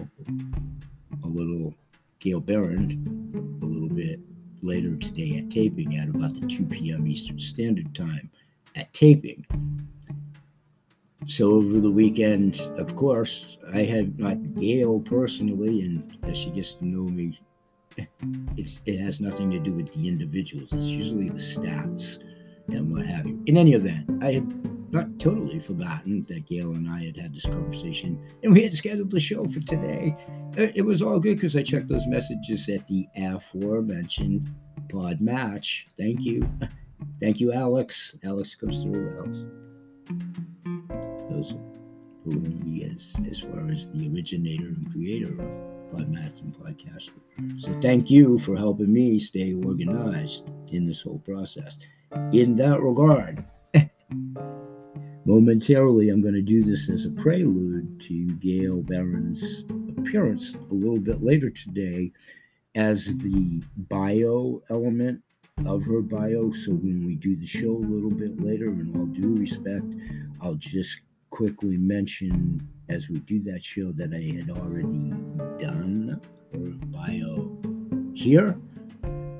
A 1.24 1.28
little 1.28 1.74
Gail 2.20 2.40
Barron, 2.40 3.60
a 3.62 3.66
little 3.66 3.90
bit 3.90 4.18
later 4.62 4.96
today 4.96 5.38
at 5.38 5.50
taping 5.50 5.96
at 5.98 6.08
about 6.08 6.40
the 6.40 6.46
2 6.46 6.64
p.m. 6.64 7.06
Eastern 7.06 7.38
Standard 7.38 7.94
Time 7.94 8.30
at 8.76 8.92
taping. 8.94 9.44
So 11.28 11.52
over 11.52 11.80
the 11.80 11.90
weekend, 11.90 12.60
of 12.78 12.96
course, 12.96 13.58
I 13.72 13.82
had 13.82 14.18
not 14.18 14.54
Gail 14.54 15.00
personally, 15.00 15.82
and 15.82 16.16
as 16.24 16.36
she 16.36 16.50
gets 16.50 16.74
to 16.74 16.84
know 16.84 17.04
me, 17.04 17.40
it's 18.56 18.80
it 18.86 18.98
has 18.98 19.20
nothing 19.20 19.50
to 19.50 19.58
do 19.58 19.72
with 19.72 19.92
the 19.92 20.08
individuals. 20.08 20.72
It's 20.72 20.86
usually 20.86 21.28
the 21.28 21.38
stats 21.38 22.18
and 22.68 22.92
what 22.92 23.06
have 23.06 23.26
you. 23.26 23.40
In 23.46 23.56
any 23.56 23.74
event, 23.74 24.22
I 24.22 24.32
not 24.92 25.18
totally 25.18 25.58
forgotten 25.58 26.24
that 26.28 26.46
Gail 26.46 26.72
and 26.72 26.88
I 26.88 27.06
had 27.06 27.16
had 27.16 27.34
this 27.34 27.44
conversation, 27.44 28.22
and 28.42 28.52
we 28.52 28.62
had 28.62 28.74
scheduled 28.74 29.10
the 29.10 29.18
show 29.18 29.44
for 29.46 29.60
today. 29.60 30.14
It 30.56 30.84
was 30.84 31.00
all 31.00 31.18
good 31.18 31.36
because 31.36 31.56
I 31.56 31.62
checked 31.62 31.88
those 31.88 32.06
messages 32.06 32.68
at 32.68 32.86
the 32.86 33.06
aforementioned 33.16 34.54
pod 34.90 35.20
match. 35.20 35.88
Thank 35.98 36.20
you. 36.24 36.48
Thank 37.20 37.40
you, 37.40 37.52
Alex. 37.52 38.14
Alex 38.22 38.54
comes 38.54 38.82
through. 38.82 39.16
Alex. 39.18 39.38
Those 41.30 41.54
who 42.24 42.40
he 42.64 42.82
is 42.82 43.12
as 43.30 43.40
far 43.40 43.70
as 43.70 43.90
the 43.92 44.08
originator 44.12 44.66
and 44.66 44.92
creator 44.92 45.32
of 45.32 45.72
Podmatch 45.92 46.40
and 46.40 46.54
Podcaster. 46.54 47.60
So 47.60 47.78
thank 47.80 48.10
you 48.10 48.38
for 48.38 48.56
helping 48.56 48.92
me 48.92 49.18
stay 49.18 49.54
organized 49.54 50.44
in 50.70 50.86
this 50.86 51.02
whole 51.02 51.18
process. 51.20 51.78
In 52.32 52.56
that 52.56 52.80
regard, 52.80 53.44
momentarily 55.24 56.08
I'm 56.08 56.20
going 56.20 56.34
to 56.34 56.42
do 56.42 56.64
this 56.64 56.88
as 56.90 57.04
a 57.04 57.10
prelude 57.10 58.00
to 58.08 58.26
Gail 58.34 58.82
Barron's 58.82 59.64
appearance 59.98 60.54
a 60.70 60.74
little 60.74 60.98
bit 60.98 61.22
later 61.22 61.50
today 61.50 62.10
as 62.74 63.06
the 63.06 63.62
bio 63.76 64.62
element 64.70 65.22
of 65.66 65.82
her 65.84 66.00
bio. 66.00 66.52
So 66.52 66.72
when 66.72 67.06
we 67.06 67.14
do 67.14 67.36
the 67.36 67.46
show 67.46 67.70
a 67.70 67.88
little 67.88 68.10
bit 68.10 68.42
later, 68.42 68.66
in 68.68 68.92
all 68.96 69.06
due 69.06 69.36
respect, 69.36 69.84
I'll 70.40 70.54
just 70.54 70.98
quickly 71.30 71.76
mention 71.76 72.66
as 72.88 73.08
we 73.08 73.18
do 73.20 73.42
that 73.44 73.64
show 73.64 73.92
that 73.92 74.12
I 74.12 74.36
had 74.36 74.50
already 74.50 75.12
done 75.60 76.20
her 76.52 76.70
bio 76.90 77.56
here. 78.14 78.56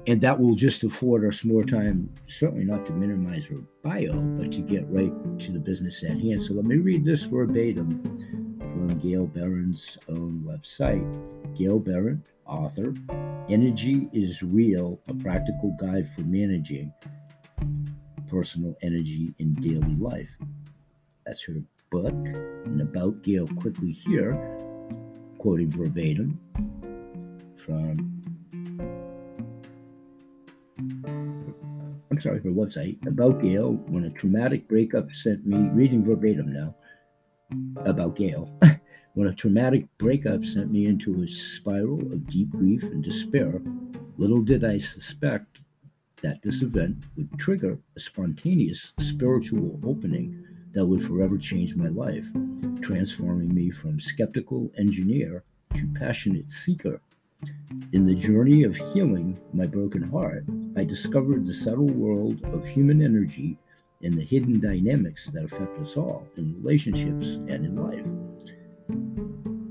And 0.07 0.21
that 0.21 0.41
will 0.41 0.57
just 0.57 0.83
afford 0.83 1.25
us 1.25 1.45
more 1.45 1.63
time, 1.63 2.13
certainly 2.27 2.65
not 2.65 2.85
to 2.87 2.93
minimize 2.93 3.45
her 3.47 3.61
bio, 3.85 4.21
but 4.21 4.51
to 4.53 4.59
get 4.59 4.85
right 4.89 5.13
to 5.41 5.53
the 5.53 5.61
business 5.61 6.03
at 6.03 6.19
hand. 6.19 6.43
So 6.43 6.55
let 6.55 6.65
me 6.65 6.77
read 6.77 7.05
this 7.05 7.23
verbatim 7.23 8.03
from 8.59 8.99
Gail 8.99 9.27
Berend's 9.27 9.99
own 10.09 10.45
website. 10.45 11.07
Gail 11.57 11.79
Berend, 11.79 12.23
author, 12.47 12.95
Energy 13.49 14.09
is 14.13 14.43
Real, 14.43 14.99
a 15.07 15.15
practical 15.15 15.77
guide 15.81 16.09
for 16.11 16.23
managing 16.23 16.93
personal 18.29 18.75
energy 18.83 19.35
in 19.39 19.55
daily 19.55 19.95
life. 19.97 20.31
That's 21.27 21.45
her 21.45 21.63
book. 21.91 22.13
And 22.13 22.81
about 22.81 23.23
Gail 23.23 23.47
quickly 23.47 23.93
here, 23.93 24.33
quoting 25.39 25.71
verbatim 25.71 26.41
from 27.57 28.22
I'm 32.12 32.21
sorry, 32.21 32.42
her 32.42 32.50
website 32.50 33.07
about 33.07 33.40
Gail 33.40 33.73
when 33.87 34.04
a 34.04 34.11
traumatic 34.11 34.69
breakup 34.69 35.11
sent 35.14 35.47
me 35.47 35.57
reading 35.71 36.04
verbatim 36.04 36.52
now 36.52 36.75
about 37.87 38.16
Gail. 38.16 38.52
when 39.14 39.28
a 39.28 39.35
traumatic 39.35 39.87
breakup 39.97 40.45
sent 40.45 40.71
me 40.71 40.85
into 40.85 41.23
a 41.23 41.26
spiral 41.26 42.00
of 42.12 42.28
deep 42.28 42.50
grief 42.50 42.83
and 42.83 43.02
despair, 43.02 43.62
little 44.19 44.42
did 44.42 44.62
I 44.62 44.76
suspect 44.76 45.61
that 46.21 46.42
this 46.42 46.61
event 46.61 46.99
would 47.16 47.38
trigger 47.38 47.78
a 47.97 48.00
spontaneous 48.00 48.92
spiritual 49.00 49.81
opening 49.83 50.45
that 50.73 50.85
would 50.85 51.07
forever 51.07 51.38
change 51.38 51.75
my 51.76 51.88
life, 51.88 52.26
transforming 52.83 53.54
me 53.54 53.71
from 53.71 53.99
skeptical 53.99 54.71
engineer 54.76 55.45
to 55.76 55.88
passionate 55.99 56.50
seeker. 56.50 57.00
In 57.93 58.07
the 58.07 58.15
journey 58.15 58.63
of 58.63 58.75
healing 58.75 59.39
my 59.53 59.67
broken 59.67 60.03
heart, 60.03 60.45
I 60.77 60.85
discovered 60.85 61.47
the 61.47 61.53
subtle 61.53 61.93
world 61.93 62.43
of 62.45 62.67
human 62.67 63.03
energy 63.03 63.59
and 64.03 64.15
the 64.15 64.25
hidden 64.25 64.61
dynamics 64.61 65.31
that 65.33 65.45
affect 65.45 65.79
us 65.79 65.97
all 65.97 66.27
in 66.39 66.57
relationships 66.63 67.27
and 67.27 67.67
in 67.67 67.77
life. 67.77 68.07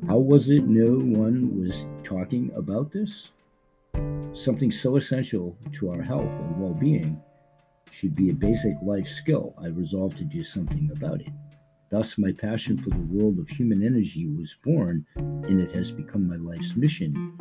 How 0.07 0.19
was 0.19 0.51
it 0.51 0.67
no 0.67 0.99
one 0.99 1.59
was 1.59 1.87
talking 2.03 2.51
about 2.55 2.91
this? 2.91 3.29
Something 4.33 4.71
so 4.71 4.97
essential 4.97 5.57
to 5.79 5.89
our 5.89 6.01
health 6.03 6.31
and 6.31 6.61
well 6.61 6.75
being 6.75 7.19
should 7.89 8.15
be 8.15 8.29
a 8.29 8.33
basic 8.33 8.75
life 8.83 9.07
skill. 9.07 9.55
I 9.57 9.67
resolved 9.67 10.17
to 10.19 10.23
do 10.23 10.43
something 10.43 10.91
about 10.95 11.21
it. 11.21 11.33
Thus, 11.89 12.17
my 12.17 12.31
passion 12.31 12.77
for 12.77 12.89
the 12.91 13.07
world 13.09 13.39
of 13.39 13.49
human 13.49 13.83
energy 13.83 14.27
was 14.27 14.55
born, 14.63 15.05
and 15.15 15.59
it 15.59 15.71
has 15.71 15.91
become 15.91 16.27
my 16.27 16.37
life's 16.37 16.75
mission 16.75 17.37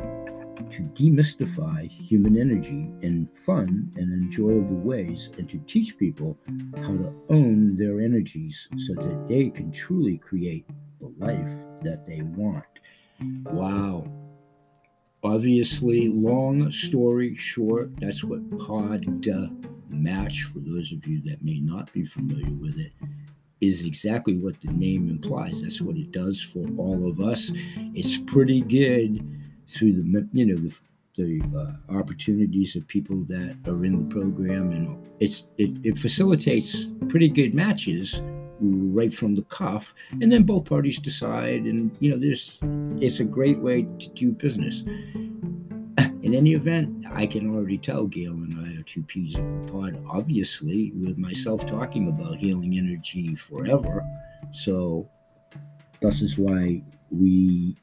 to 0.71 0.81
demystify 0.93 1.89
human 1.89 2.37
energy 2.37 2.91
in 3.01 3.27
fun 3.45 3.91
and 3.95 4.11
enjoyable 4.13 4.77
ways 4.77 5.29
and 5.37 5.49
to 5.49 5.57
teach 5.67 5.97
people 5.97 6.37
how 6.77 6.93
to 6.93 7.13
own 7.29 7.75
their 7.75 7.99
energies 7.99 8.67
so 8.77 8.93
that 8.95 9.25
they 9.27 9.49
can 9.49 9.71
truly 9.71 10.17
create 10.17 10.65
the 10.99 11.11
life 11.23 11.57
that 11.81 12.05
they 12.07 12.21
want. 12.21 12.65
Wow. 13.43 14.11
Obviously, 15.23 16.07
long 16.07 16.71
story 16.71 17.35
short, 17.35 17.91
that's 17.99 18.23
what 18.23 18.41
Pod 18.59 19.05
Match, 19.89 20.43
for 20.43 20.59
those 20.59 20.91
of 20.91 21.05
you 21.05 21.21
that 21.25 21.43
may 21.43 21.59
not 21.59 21.91
be 21.93 22.05
familiar 22.05 22.51
with 22.53 22.77
it, 22.79 22.93
is 23.59 23.85
exactly 23.85 24.37
what 24.37 24.59
the 24.61 24.71
name 24.71 25.09
implies. 25.09 25.61
That's 25.61 25.81
what 25.81 25.95
it 25.95 26.11
does 26.11 26.41
for 26.41 26.65
all 26.77 27.07
of 27.07 27.19
us. 27.21 27.51
It's 27.93 28.17
pretty 28.17 28.61
good 28.61 29.40
through 29.71 29.93
the 29.93 30.27
you 30.33 30.45
know 30.45 30.55
the, 30.55 30.73
the 31.15 31.41
uh, 31.57 31.97
opportunities 31.97 32.75
of 32.75 32.87
people 32.87 33.23
that 33.27 33.57
are 33.67 33.85
in 33.85 34.07
the 34.07 34.13
program, 34.13 34.71
and 34.71 35.09
it's 35.19 35.43
it, 35.57 35.71
it 35.83 35.97
facilitates 35.97 36.89
pretty 37.09 37.29
good 37.29 37.53
matches 37.53 38.21
right 38.61 39.13
from 39.13 39.35
the 39.35 39.41
cuff, 39.43 39.93
and 40.11 40.31
then 40.31 40.43
both 40.43 40.65
parties 40.65 40.99
decide, 40.99 41.63
and 41.63 41.95
you 41.99 42.11
know 42.11 42.17
there's 42.17 42.59
it's 43.01 43.19
a 43.19 43.23
great 43.23 43.59
way 43.59 43.83
to 43.99 44.09
do 44.09 44.31
business. 44.31 44.81
In 46.23 46.35
any 46.35 46.53
event, 46.53 47.05
I 47.11 47.25
can 47.25 47.53
already 47.53 47.79
tell 47.79 48.05
Gail 48.05 48.33
and 48.33 48.55
I 48.59 48.79
are 48.79 48.83
two 48.83 49.01
peas 49.01 49.35
of 49.35 49.41
a 49.41 49.71
pod, 49.71 50.03
obviously, 50.07 50.91
with 50.91 51.17
myself 51.17 51.65
talking 51.65 52.07
about 52.09 52.37
healing 52.37 52.77
energy 52.77 53.35
forever. 53.35 54.05
So, 54.53 55.09
this 55.99 56.21
is 56.21 56.37
why 56.37 56.83
we 57.09 57.75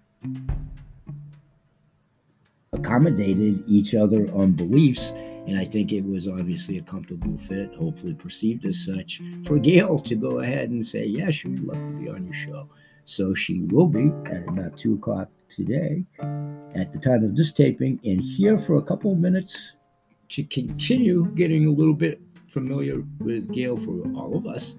accommodated 2.72 3.64
each 3.66 3.94
other 3.94 4.30
on 4.34 4.52
beliefs. 4.52 5.12
And 5.46 5.58
I 5.58 5.64
think 5.64 5.92
it 5.92 6.04
was 6.04 6.28
obviously 6.28 6.78
a 6.78 6.82
comfortable 6.82 7.38
fit, 7.48 7.74
hopefully 7.74 8.14
perceived 8.14 8.66
as 8.66 8.84
such, 8.84 9.22
for 9.46 9.58
Gail 9.58 9.98
to 10.00 10.14
go 10.14 10.40
ahead 10.40 10.68
and 10.70 10.86
say, 10.86 11.06
Yes, 11.06 11.34
she 11.34 11.48
would 11.48 11.64
love 11.64 11.78
to 11.78 11.98
be 11.98 12.08
on 12.08 12.24
your 12.24 12.34
show. 12.34 12.68
So 13.06 13.32
she 13.32 13.60
will 13.60 13.86
be 13.86 14.12
at 14.26 14.46
about 14.46 14.76
two 14.76 14.94
o'clock 14.94 15.30
today 15.48 16.04
at 16.74 16.92
the 16.92 16.98
time 16.98 17.24
of 17.24 17.34
this 17.34 17.52
taping 17.52 17.98
and 18.04 18.20
here 18.20 18.58
for 18.58 18.76
a 18.76 18.82
couple 18.82 19.12
of 19.12 19.18
minutes 19.18 19.72
to 20.30 20.44
continue 20.44 21.24
getting 21.34 21.66
a 21.66 21.70
little 21.70 21.94
bit 21.94 22.20
familiar 22.48 23.02
with 23.20 23.50
Gail 23.52 23.76
for 23.76 24.02
all 24.14 24.36
of 24.36 24.46
us, 24.46 24.74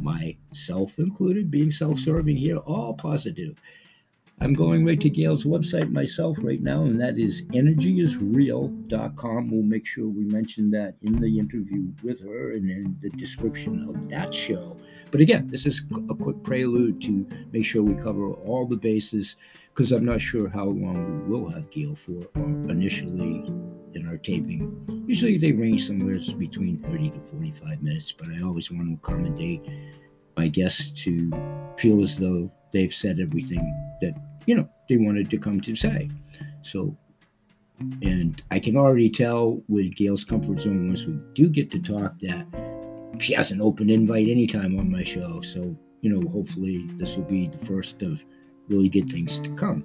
myself 0.00 0.98
included, 0.98 1.50
being 1.50 1.70
self 1.70 1.98
serving 1.98 2.36
here, 2.36 2.56
all 2.58 2.94
positive. 2.94 3.60
I'm 4.40 4.52
going 4.52 4.84
right 4.84 5.00
to 5.00 5.08
Gail's 5.08 5.44
website 5.44 5.92
myself 5.92 6.36
right 6.40 6.60
now, 6.60 6.82
and 6.82 7.00
that 7.00 7.18
is 7.18 7.42
energyisreal.com. 7.52 9.50
We'll 9.50 9.62
make 9.62 9.86
sure 9.86 10.08
we 10.08 10.24
mention 10.24 10.70
that 10.72 10.96
in 11.02 11.20
the 11.20 11.38
interview 11.38 11.86
with 12.02 12.20
her 12.20 12.52
and 12.52 12.68
in 12.68 12.98
the 13.00 13.10
description 13.10 13.88
of 13.88 14.08
that 14.10 14.34
show. 14.34 14.76
But 15.10 15.20
again, 15.20 15.46
this 15.46 15.66
is 15.66 15.82
a 16.10 16.14
quick 16.14 16.42
prelude 16.42 17.00
to 17.02 17.26
make 17.52 17.64
sure 17.64 17.82
we 17.82 17.94
cover 18.02 18.32
all 18.32 18.66
the 18.66 18.76
bases 18.76 19.36
because 19.72 19.92
I'm 19.92 20.04
not 20.04 20.20
sure 20.20 20.48
how 20.48 20.64
long 20.64 21.22
we 21.28 21.36
will 21.36 21.48
have 21.50 21.70
Gail 21.70 21.96
for 21.96 22.20
uh, 22.36 22.42
initially 22.70 23.44
in 23.94 24.06
our 24.08 24.16
taping. 24.18 25.04
Usually 25.06 25.38
they 25.38 25.52
range 25.52 25.86
somewhere 25.86 26.18
between 26.36 26.78
30 26.78 27.10
to 27.10 27.20
45 27.20 27.82
minutes, 27.82 28.12
but 28.12 28.28
I 28.28 28.42
always 28.42 28.70
want 28.70 28.88
to 28.88 28.94
accommodate 28.94 29.62
my 30.36 30.48
guests 30.48 30.90
to 31.04 31.30
feel 31.78 32.02
as 32.02 32.16
though 32.16 32.50
they've 32.74 32.92
said 32.92 33.20
everything 33.20 33.64
that 34.02 34.12
you 34.44 34.54
know 34.54 34.68
they 34.90 34.98
wanted 34.98 35.30
to 35.30 35.38
come 35.38 35.60
to 35.62 35.74
say. 35.74 36.10
So, 36.62 36.94
and 38.02 38.42
I 38.50 38.58
can 38.58 38.76
already 38.76 39.08
tell 39.08 39.62
with 39.68 39.94
Gail's 39.96 40.24
comfort 40.24 40.60
zone 40.60 40.88
once 40.88 41.06
we 41.06 41.18
do 41.34 41.48
get 41.48 41.70
to 41.70 41.80
talk 41.80 42.18
that 42.20 42.46
she 43.18 43.32
has 43.32 43.50
an 43.50 43.62
open 43.62 43.88
invite 43.88 44.28
anytime 44.28 44.78
on 44.78 44.90
my 44.90 45.04
show. 45.04 45.40
So, 45.40 45.76
you 46.02 46.10
know, 46.10 46.28
hopefully 46.28 46.86
this 46.98 47.16
will 47.16 47.24
be 47.24 47.46
the 47.46 47.64
first 47.64 48.02
of 48.02 48.22
really 48.68 48.88
good 48.88 49.10
things 49.10 49.38
to 49.38 49.50
come. 49.54 49.84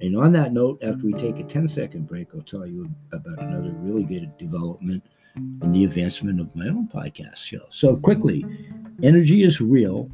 And 0.00 0.16
on 0.16 0.32
that 0.34 0.52
note, 0.52 0.82
after 0.82 1.06
we 1.06 1.14
take 1.14 1.38
a 1.38 1.42
10 1.42 1.68
second 1.68 2.06
break, 2.06 2.28
I'll 2.34 2.42
tell 2.42 2.66
you 2.66 2.90
about 3.12 3.40
another 3.40 3.72
really 3.76 4.04
good 4.04 4.36
development 4.36 5.02
in 5.36 5.72
the 5.72 5.84
advancement 5.84 6.40
of 6.40 6.54
my 6.54 6.66
own 6.66 6.88
podcast 6.92 7.36
show. 7.36 7.62
So, 7.70 7.96
quickly, 7.96 8.44
Energy 9.02 9.42
is 9.42 9.60
Real 9.60 10.10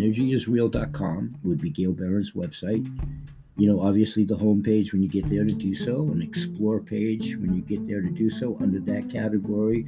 energyisreal.com 0.00 1.36
would 1.44 1.60
be 1.60 1.70
Gail 1.70 1.92
Berend's 1.92 2.32
website. 2.32 2.86
You 3.56 3.72
know, 3.72 3.80
obviously 3.80 4.24
the 4.24 4.36
home 4.36 4.62
page 4.62 4.92
when 4.92 5.02
you 5.02 5.08
get 5.08 5.28
there 5.30 5.44
to 5.44 5.52
do 5.52 5.74
so, 5.74 6.02
an 6.12 6.20
explore 6.20 6.80
page 6.80 7.36
when 7.36 7.54
you 7.54 7.62
get 7.62 7.86
there 7.88 8.02
to 8.02 8.10
do 8.10 8.28
so. 8.28 8.58
Under 8.60 8.80
that 8.80 9.10
category, 9.10 9.86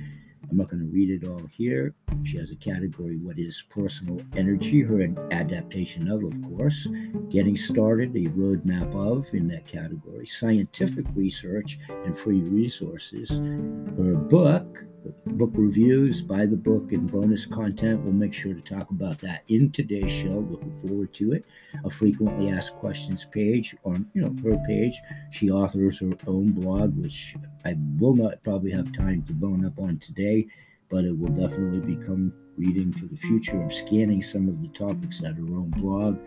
I'm 0.50 0.56
not 0.56 0.70
going 0.70 0.80
to 0.80 0.90
read 0.90 1.10
it 1.10 1.28
all 1.28 1.46
here. 1.48 1.94
She 2.24 2.38
has 2.38 2.50
a 2.50 2.56
category, 2.56 3.16
what 3.16 3.38
is 3.38 3.62
personal 3.68 4.20
energy, 4.34 4.80
her 4.80 5.02
adaptation 5.30 6.10
of, 6.10 6.24
of 6.24 6.56
course. 6.56 6.88
Getting 7.28 7.56
started, 7.56 8.16
a 8.16 8.30
roadmap 8.30 8.94
of 8.94 9.26
in 9.34 9.48
that 9.48 9.66
category. 9.66 10.26
Scientific 10.26 11.04
research 11.14 11.78
and 11.88 12.16
free 12.16 12.40
resources. 12.40 13.28
Her 13.28 14.14
book, 14.16 14.86
book 15.26 15.50
reviews, 15.54 16.22
buy 16.22 16.46
the 16.46 16.56
book, 16.56 16.92
and 16.92 17.10
bonus 17.10 17.46
content. 17.46 18.00
We'll 18.00 18.12
make 18.12 18.34
sure 18.34 18.54
to 18.54 18.60
talk 18.60 18.90
about 18.90 19.18
that 19.20 19.42
in 19.48 19.70
today's 19.70 20.12
show. 20.12 20.46
Looking 20.50 20.74
forward 20.80 21.14
to 21.14 21.32
it. 21.32 21.44
A 21.84 21.90
frequently 21.90 22.50
asked 22.50 22.74
questions 22.76 23.24
page 23.24 23.76
on 23.84 24.06
you 24.14 24.22
know 24.22 24.34
her 24.42 24.58
page. 24.66 25.00
She 25.30 25.50
authors 25.50 25.98
her 26.00 26.12
own 26.26 26.52
blog, 26.52 26.96
which 26.96 27.36
I 27.64 27.76
will 27.98 28.14
not 28.14 28.42
probably 28.42 28.70
have 28.72 28.92
time 28.92 29.22
to 29.24 29.32
bone 29.32 29.64
up 29.64 29.78
on 29.78 29.98
today, 29.98 30.46
but 30.90 31.04
it 31.04 31.16
will 31.16 31.28
definitely 31.28 31.94
become 31.96 32.32
reading 32.56 32.92
for 32.92 33.06
the 33.06 33.16
future 33.16 33.60
I'm 33.60 33.70
scanning 33.70 34.22
some 34.22 34.48
of 34.48 34.60
the 34.60 34.68
topics 34.68 35.22
at 35.22 35.36
her 35.36 35.42
own 35.42 35.70
blog. 35.76 36.18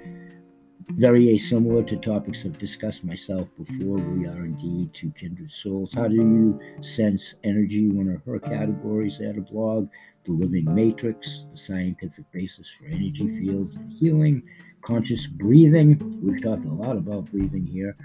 Very 0.95 1.37
similar 1.37 1.83
to 1.83 1.97
topics 1.97 2.45
I've 2.45 2.57
discussed 2.57 3.03
myself 3.03 3.47
before. 3.57 3.97
We 3.97 4.27
are 4.27 4.45
indeed 4.45 4.93
two 4.93 5.11
kindred 5.11 5.51
souls. 5.51 5.93
How 5.93 6.07
do 6.07 6.15
you 6.15 6.59
sense 6.81 7.35
energy? 7.43 7.89
One 7.89 8.09
of 8.09 8.23
her 8.25 8.39
categories 8.39 9.21
at 9.21 9.37
a 9.37 9.41
blog, 9.41 9.89
the 10.23 10.31
living 10.31 10.73
matrix, 10.73 11.45
the 11.51 11.57
scientific 11.57 12.31
basis 12.31 12.67
for 12.77 12.85
energy 12.85 13.39
fields 13.39 13.75
and 13.75 13.91
healing, 13.93 14.43
conscious 14.81 15.27
breathing. 15.27 16.19
We've 16.21 16.41
talked 16.41 16.65
a 16.65 16.69
lot 16.69 16.97
about 16.97 17.31
breathing 17.31 17.65
here 17.65 17.95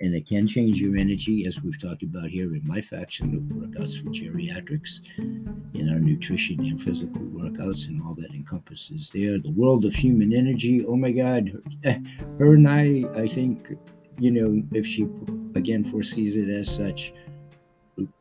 and 0.00 0.14
it 0.14 0.28
can 0.28 0.46
change 0.46 0.80
your 0.80 0.96
energy, 0.96 1.46
as 1.46 1.60
we've 1.62 1.80
talked 1.80 2.02
about 2.02 2.28
here 2.28 2.54
in 2.54 2.66
my 2.66 2.80
faction 2.80 3.34
of 3.34 3.42
workouts 3.56 4.02
for 4.02 4.10
geriatrics, 4.10 5.00
in 5.18 5.88
our 5.90 6.00
nutrition 6.00 6.60
and 6.60 6.82
physical 6.82 7.22
workouts, 7.22 7.86
and 7.88 8.02
all 8.02 8.14
that 8.14 8.30
encompasses 8.30 9.10
there. 9.14 9.38
The 9.38 9.50
world 9.50 9.84
of 9.84 9.94
human 9.94 10.32
energy. 10.32 10.84
Oh 10.86 10.96
my 10.96 11.12
God, 11.12 11.52
her, 11.84 12.02
her 12.38 12.54
and 12.54 12.68
I, 12.68 13.04
I 13.14 13.28
think, 13.28 13.76
you 14.18 14.30
know, 14.30 14.62
if 14.72 14.86
she 14.86 15.06
again 15.54 15.84
foresees 15.84 16.36
it 16.36 16.48
as 16.48 16.68
such, 16.68 17.12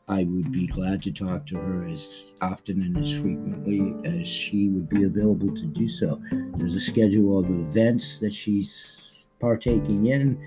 I 0.07 0.25
would 0.25 0.51
be 0.51 0.67
glad 0.67 1.01
to 1.03 1.11
talk 1.11 1.47
to 1.47 1.55
her 1.55 1.87
as 1.87 2.25
often 2.41 2.81
and 2.81 2.97
as 2.97 3.11
frequently 3.13 3.95
as 4.05 4.27
she 4.27 4.69
would 4.69 4.89
be 4.89 5.03
available 5.03 5.55
to 5.55 5.65
do 5.65 5.89
so. 5.89 6.21
There's 6.57 6.75
a 6.75 6.79
schedule 6.79 7.39
of 7.39 7.49
events 7.49 8.19
that 8.19 8.33
she's 8.33 9.25
partaking 9.39 10.07
in 10.07 10.37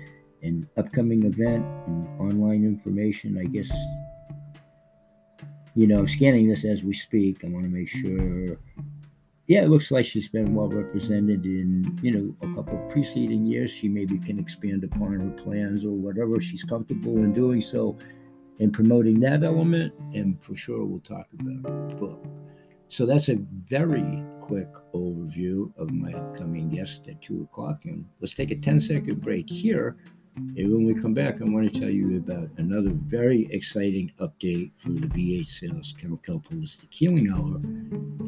an 0.43 0.67
upcoming 0.77 1.23
event 1.23 1.65
and 1.87 2.07
online 2.19 2.63
information. 2.63 3.37
I 3.37 3.45
guess, 3.45 3.69
you 5.75 5.87
know, 5.87 6.05
scanning 6.05 6.47
this 6.47 6.65
as 6.65 6.83
we 6.83 6.93
speak, 6.93 7.43
I 7.43 7.47
want 7.47 7.65
to 7.65 7.71
make 7.71 7.89
sure. 7.89 8.57
Yeah, 9.47 9.63
it 9.63 9.69
looks 9.69 9.91
like 9.91 10.05
she's 10.05 10.27
been 10.27 10.53
well 10.53 10.67
represented 10.67 11.45
in, 11.45 11.97
you 12.01 12.11
know, 12.11 12.35
a 12.41 12.53
couple 12.53 12.83
of 12.83 12.91
preceding 12.91 13.45
years. 13.45 13.71
She 13.71 13.87
maybe 13.87 14.17
can 14.17 14.39
expand 14.39 14.83
upon 14.83 15.13
her 15.13 15.43
plans 15.43 15.85
or 15.85 15.91
whatever 15.91 16.41
she's 16.41 16.63
comfortable 16.63 17.15
in 17.17 17.31
doing 17.31 17.61
so 17.61 17.97
in 18.59 18.71
promoting 18.71 19.21
that 19.21 19.43
element. 19.43 19.93
And 20.13 20.43
for 20.43 20.55
sure, 20.55 20.83
we'll 20.83 20.99
talk 20.99 21.27
about 21.39 21.63
the 21.63 21.95
book. 21.95 22.25
So 22.89 23.05
that's 23.05 23.29
a 23.29 23.37
very 23.69 24.21
quick 24.41 24.69
overview 24.93 25.71
of 25.77 25.91
my 25.91 26.13
upcoming 26.13 26.69
guest 26.69 27.07
at 27.07 27.21
two 27.21 27.43
o'clock. 27.43 27.81
And 27.85 28.05
let's 28.21 28.33
take 28.33 28.51
a 28.51 28.55
10 28.55 28.79
second 28.79 29.21
break 29.21 29.49
here 29.49 29.97
and 30.37 30.71
when 30.71 30.85
we 30.85 30.93
come 30.93 31.15
back, 31.15 31.41
I 31.41 31.45
want 31.45 31.73
to 31.73 31.79
tell 31.79 31.89
you 31.89 32.17
about 32.17 32.49
another 32.57 32.91
very 32.91 33.47
exciting 33.51 34.11
update 34.19 34.71
for 34.77 34.89
the 34.89 35.07
BH 35.07 35.47
Sales 35.47 35.95
Kelp 35.99 36.47
Holistic 36.49 36.91
Healing 36.91 37.29
Hour 37.31 37.55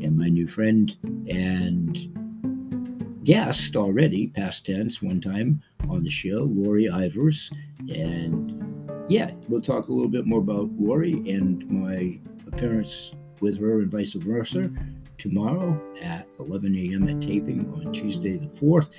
and 0.04 0.18
my 0.18 0.28
new 0.28 0.48
friend 0.48 0.96
and 1.30 3.24
guest 3.24 3.76
already, 3.76 4.28
past 4.28 4.66
tense, 4.66 5.04
one 5.04 5.22
time 5.22 5.62
on 5.88 6.04
the 6.04 6.10
show, 6.10 6.50
Lori 6.52 6.86
Ivers. 6.86 7.52
And 7.90 8.90
yeah, 9.08 9.32
we'll 9.48 9.62
talk 9.62 9.90
a 9.90 9.94
little 9.94 10.10
bit 10.10 10.26
more 10.26 10.40
about 10.40 10.72
Lori 10.80 11.14
and 11.14 11.70
my 11.70 12.18
appearance 12.48 13.14
with 13.40 13.60
her 13.60 13.82
and 13.82 13.92
vice 13.92 14.14
versa 14.14 14.72
tomorrow 15.20 15.80
at 16.02 16.28
11 16.40 16.76
a.m. 16.76 17.08
at 17.10 17.22
taping 17.22 17.72
on 17.76 17.94
Tuesday 17.94 18.38
the 18.38 18.48
4th. 18.48 18.90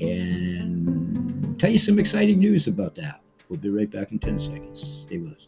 And 0.00 1.58
tell 1.60 1.70
you 1.70 1.78
some 1.78 1.98
exciting 1.98 2.38
news 2.38 2.66
about 2.66 2.94
that. 2.96 3.20
We'll 3.48 3.60
be 3.60 3.70
right 3.70 3.90
back 3.90 4.12
in 4.12 4.18
10 4.18 4.38
seconds. 4.38 5.04
Stay 5.06 5.18
with 5.18 5.34
us. 5.34 5.46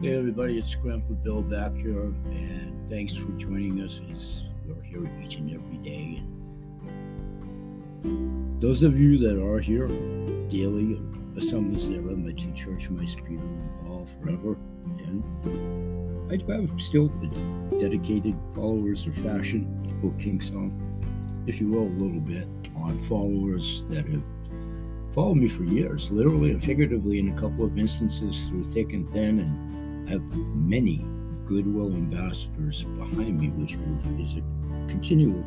Hey 0.00 0.16
everybody, 0.16 0.58
it's 0.58 0.74
Grandpa 0.76 1.14
Bill 1.14 1.42
back 1.42 1.74
here, 1.74 2.00
and 2.00 2.88
thanks 2.88 3.14
for 3.14 3.30
joining 3.32 3.82
us 3.82 4.00
as 4.14 4.44
we're 4.66 4.82
here 4.82 5.10
each 5.22 5.36
and 5.36 5.52
every 5.52 5.76
day. 5.78 6.22
And 6.22 6.37
those 8.60 8.82
of 8.82 8.98
you 8.98 9.18
that 9.18 9.42
are 9.42 9.60
here 9.60 9.88
daily, 10.48 11.00
assemblies 11.36 11.88
there, 11.88 12.00
my 12.00 12.32
two 12.32 12.52
church, 12.52 12.88
my 12.90 13.04
spirit, 13.04 13.40
all 13.88 14.08
forever 14.20 14.56
And 15.06 16.32
I 16.32 16.36
do 16.36 16.46
have 16.52 16.80
still 16.80 17.08
dedicated 17.78 18.34
followers 18.54 19.06
of 19.06 19.14
fashion, 19.16 19.66
Book 20.02 20.18
King 20.18 20.40
song, 20.40 20.72
if 21.46 21.60
you 21.60 21.68
will, 21.68 21.84
a 21.84 21.96
little 22.02 22.20
bit 22.20 22.46
on 22.76 23.02
followers 23.04 23.84
that 23.90 24.06
have 24.06 24.22
followed 25.14 25.36
me 25.36 25.48
for 25.48 25.64
years, 25.64 26.10
literally 26.10 26.50
and 26.50 26.62
figuratively 26.62 27.18
in 27.18 27.30
a 27.30 27.40
couple 27.40 27.64
of 27.64 27.78
instances 27.78 28.46
through 28.48 28.64
thick 28.64 28.92
and 28.92 29.10
thin, 29.10 29.40
and 29.40 30.08
have 30.08 30.22
many 30.54 31.04
goodwill 31.46 31.92
ambassadors 31.92 32.84
behind 32.98 33.40
me, 33.40 33.48
which 33.48 33.72
is 34.20 34.36
a 34.36 34.42
continual 34.90 35.44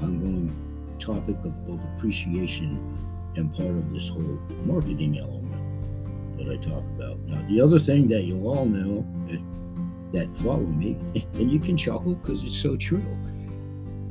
ongoing 0.00 0.54
topic 0.98 1.36
of 1.44 1.66
both 1.66 1.82
appreciation 1.96 2.98
and 3.36 3.54
part 3.54 3.70
of 3.70 3.92
this 3.92 4.08
whole 4.08 4.40
marketing 4.64 5.18
element 5.18 6.38
that 6.38 6.48
I 6.48 6.56
talk 6.56 6.84
about. 6.96 7.18
Now, 7.20 7.46
the 7.48 7.60
other 7.60 7.78
thing 7.78 8.08
that 8.08 8.22
you'll 8.22 8.48
all 8.48 8.66
know 8.66 9.06
that 10.12 10.28
follow 10.38 10.60
me, 10.60 10.96
and 11.34 11.50
you 11.50 11.58
can 11.58 11.76
chuckle 11.76 12.14
because 12.14 12.42
it's 12.42 12.56
so 12.56 12.76
true. 12.76 13.04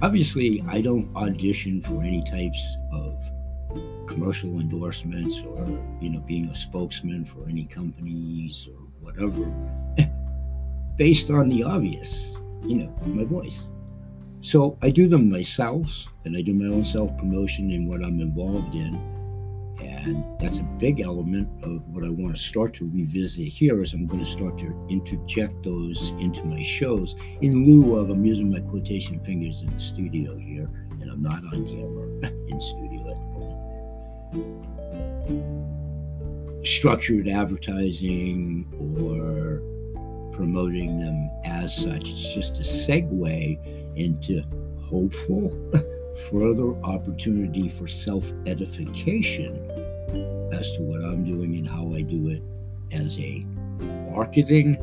Obviously, 0.01 0.63
I 0.67 0.81
don't 0.81 1.09
audition 1.15 1.81
for 1.81 2.01
any 2.01 2.23
types 2.23 2.61
of 2.91 3.17
commercial 4.07 4.59
endorsements 4.59 5.39
or 5.39 5.65
you 5.99 6.09
know 6.09 6.19
being 6.19 6.45
a 6.49 6.55
spokesman 6.55 7.25
for 7.25 7.49
any 7.49 7.65
companies 7.65 8.67
or 8.71 8.79
whatever 9.01 9.43
based 10.97 11.29
on 11.29 11.49
the 11.49 11.63
obvious 11.63 12.37
you 12.63 12.75
know 12.75 12.87
my 13.07 13.23
voice 13.23 13.69
so 14.45 14.77
i 14.81 14.89
do 14.89 15.07
them 15.07 15.29
myself 15.29 15.89
and 16.23 16.37
i 16.37 16.41
do 16.41 16.53
my 16.53 16.73
own 16.73 16.85
self 16.85 17.15
promotion 17.17 17.71
in 17.71 17.87
what 17.87 18.03
i'm 18.03 18.19
involved 18.19 18.75
in 18.75 18.93
and 20.05 20.23
that's 20.39 20.59
a 20.59 20.63
big 20.79 21.01
element 21.01 21.47
of 21.63 21.87
what 21.87 22.03
I 22.03 22.09
want 22.09 22.35
to 22.35 22.41
start 22.41 22.73
to 22.75 22.89
revisit 22.93 23.47
here 23.47 23.81
is 23.81 23.93
I'm 23.93 24.05
going 24.07 24.23
to 24.23 24.29
start 24.29 24.57
to 24.59 24.87
interject 24.89 25.63
those 25.63 26.11
into 26.19 26.43
my 26.43 26.61
shows 26.61 27.15
in 27.41 27.65
lieu 27.65 27.95
of 27.95 28.09
I'm 28.09 28.23
using 28.23 28.51
my 28.51 28.59
quotation 28.59 29.19
fingers 29.21 29.61
in 29.61 29.73
the 29.73 29.79
studio 29.79 30.37
here, 30.37 30.69
and 31.01 31.09
I'm 31.11 31.21
not 31.21 31.43
on 31.45 31.65
camera 31.65 32.07
in 32.47 32.61
studio 32.61 33.09
at 33.09 33.15
the 33.15 33.25
moment. 35.33 36.67
Structured 36.67 37.27
advertising 37.27 38.65
or 38.99 39.61
promoting 40.35 40.99
them 40.99 41.29
as 41.45 41.75
such. 41.75 42.09
It's 42.09 42.33
just 42.33 42.59
a 42.59 42.63
segue 42.63 43.74
into 43.95 44.43
hopeful 44.89 45.49
further 46.31 46.75
opportunity 46.83 47.69
for 47.69 47.87
self 47.87 48.25
edification 48.45 49.55
as 50.53 50.71
to 50.73 50.81
what 50.81 51.03
I'm 51.03 51.23
doing 51.23 51.55
and 51.55 51.67
how 51.67 51.93
I 51.93 52.01
do 52.01 52.29
it 52.29 52.41
as 52.91 53.17
a 53.19 53.45
marketing 54.11 54.77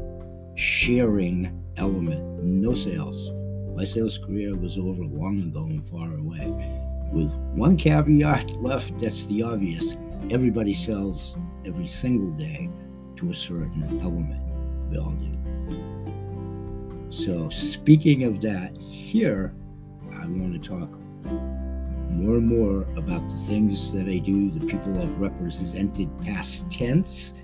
sharing 0.56 1.62
element. 1.76 2.42
No 2.42 2.74
sales. 2.74 3.30
My 3.76 3.84
sales 3.84 4.18
career 4.18 4.54
was 4.54 4.76
over 4.76 5.02
long 5.04 5.40
ago 5.40 5.64
and 5.64 5.84
far 5.88 6.12
away. 6.14 6.46
With 7.12 7.32
one 7.54 7.76
caveat 7.76 8.62
left, 8.62 8.98
that's 9.00 9.26
the 9.26 9.42
obvious. 9.42 9.96
Everybody 10.30 10.74
sells 10.74 11.36
every 11.66 11.86
single 11.86 12.30
day 12.32 12.68
to 13.16 13.30
a 13.30 13.34
certain 13.34 14.00
element. 14.02 14.40
We 14.90 14.98
all 14.98 15.12
do. 15.12 15.41
So, 17.12 17.50
speaking 17.50 18.24
of 18.24 18.40
that, 18.40 18.74
here 18.78 19.52
I 20.14 20.24
want 20.24 20.54
to 20.54 20.66
talk 20.66 20.88
more 22.10 22.36
and 22.36 22.46
more 22.46 22.84
about 22.96 23.28
the 23.28 23.36
things 23.46 23.92
that 23.92 24.08
I 24.08 24.16
do, 24.16 24.50
the 24.50 24.64
people 24.64 24.98
I've 24.98 25.20
represented 25.20 26.08
past 26.24 26.70
tense, 26.70 27.34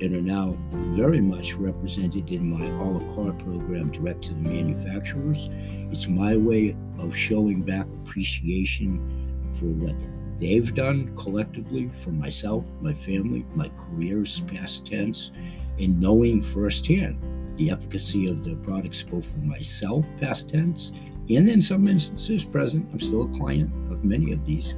and 0.00 0.14
are 0.14 0.22
now 0.22 0.56
very 0.96 1.20
much 1.20 1.52
represented 1.52 2.30
in 2.30 2.48
my 2.48 2.64
a 2.64 2.82
la 2.82 3.14
carte 3.14 3.38
program 3.40 3.92
direct 3.92 4.24
to 4.24 4.30
the 4.30 4.36
manufacturers. 4.36 5.50
It's 5.92 6.06
my 6.06 6.38
way 6.38 6.74
of 6.98 7.14
showing 7.14 7.60
back 7.60 7.84
appreciation 8.02 9.52
for 9.58 9.66
what 9.66 9.96
they've 10.40 10.74
done 10.74 11.14
collectively 11.14 11.90
for 12.02 12.10
myself, 12.10 12.64
my 12.80 12.94
family, 12.94 13.44
my 13.54 13.70
careers 13.76 14.40
past 14.46 14.86
tense, 14.86 15.30
and 15.78 16.00
knowing 16.00 16.42
firsthand 16.42 17.18
the 17.60 17.70
efficacy 17.70 18.26
of 18.26 18.42
the 18.42 18.54
products 18.56 19.02
both 19.02 19.26
for 19.26 19.38
myself 19.38 20.06
past 20.18 20.48
tense 20.48 20.92
and 21.28 21.48
in 21.48 21.60
some 21.60 21.86
instances 21.86 22.42
present. 22.42 22.88
I'm 22.90 23.00
still 23.00 23.24
a 23.24 23.38
client 23.38 23.70
of 23.92 24.02
many 24.02 24.32
of 24.32 24.44
these 24.46 24.74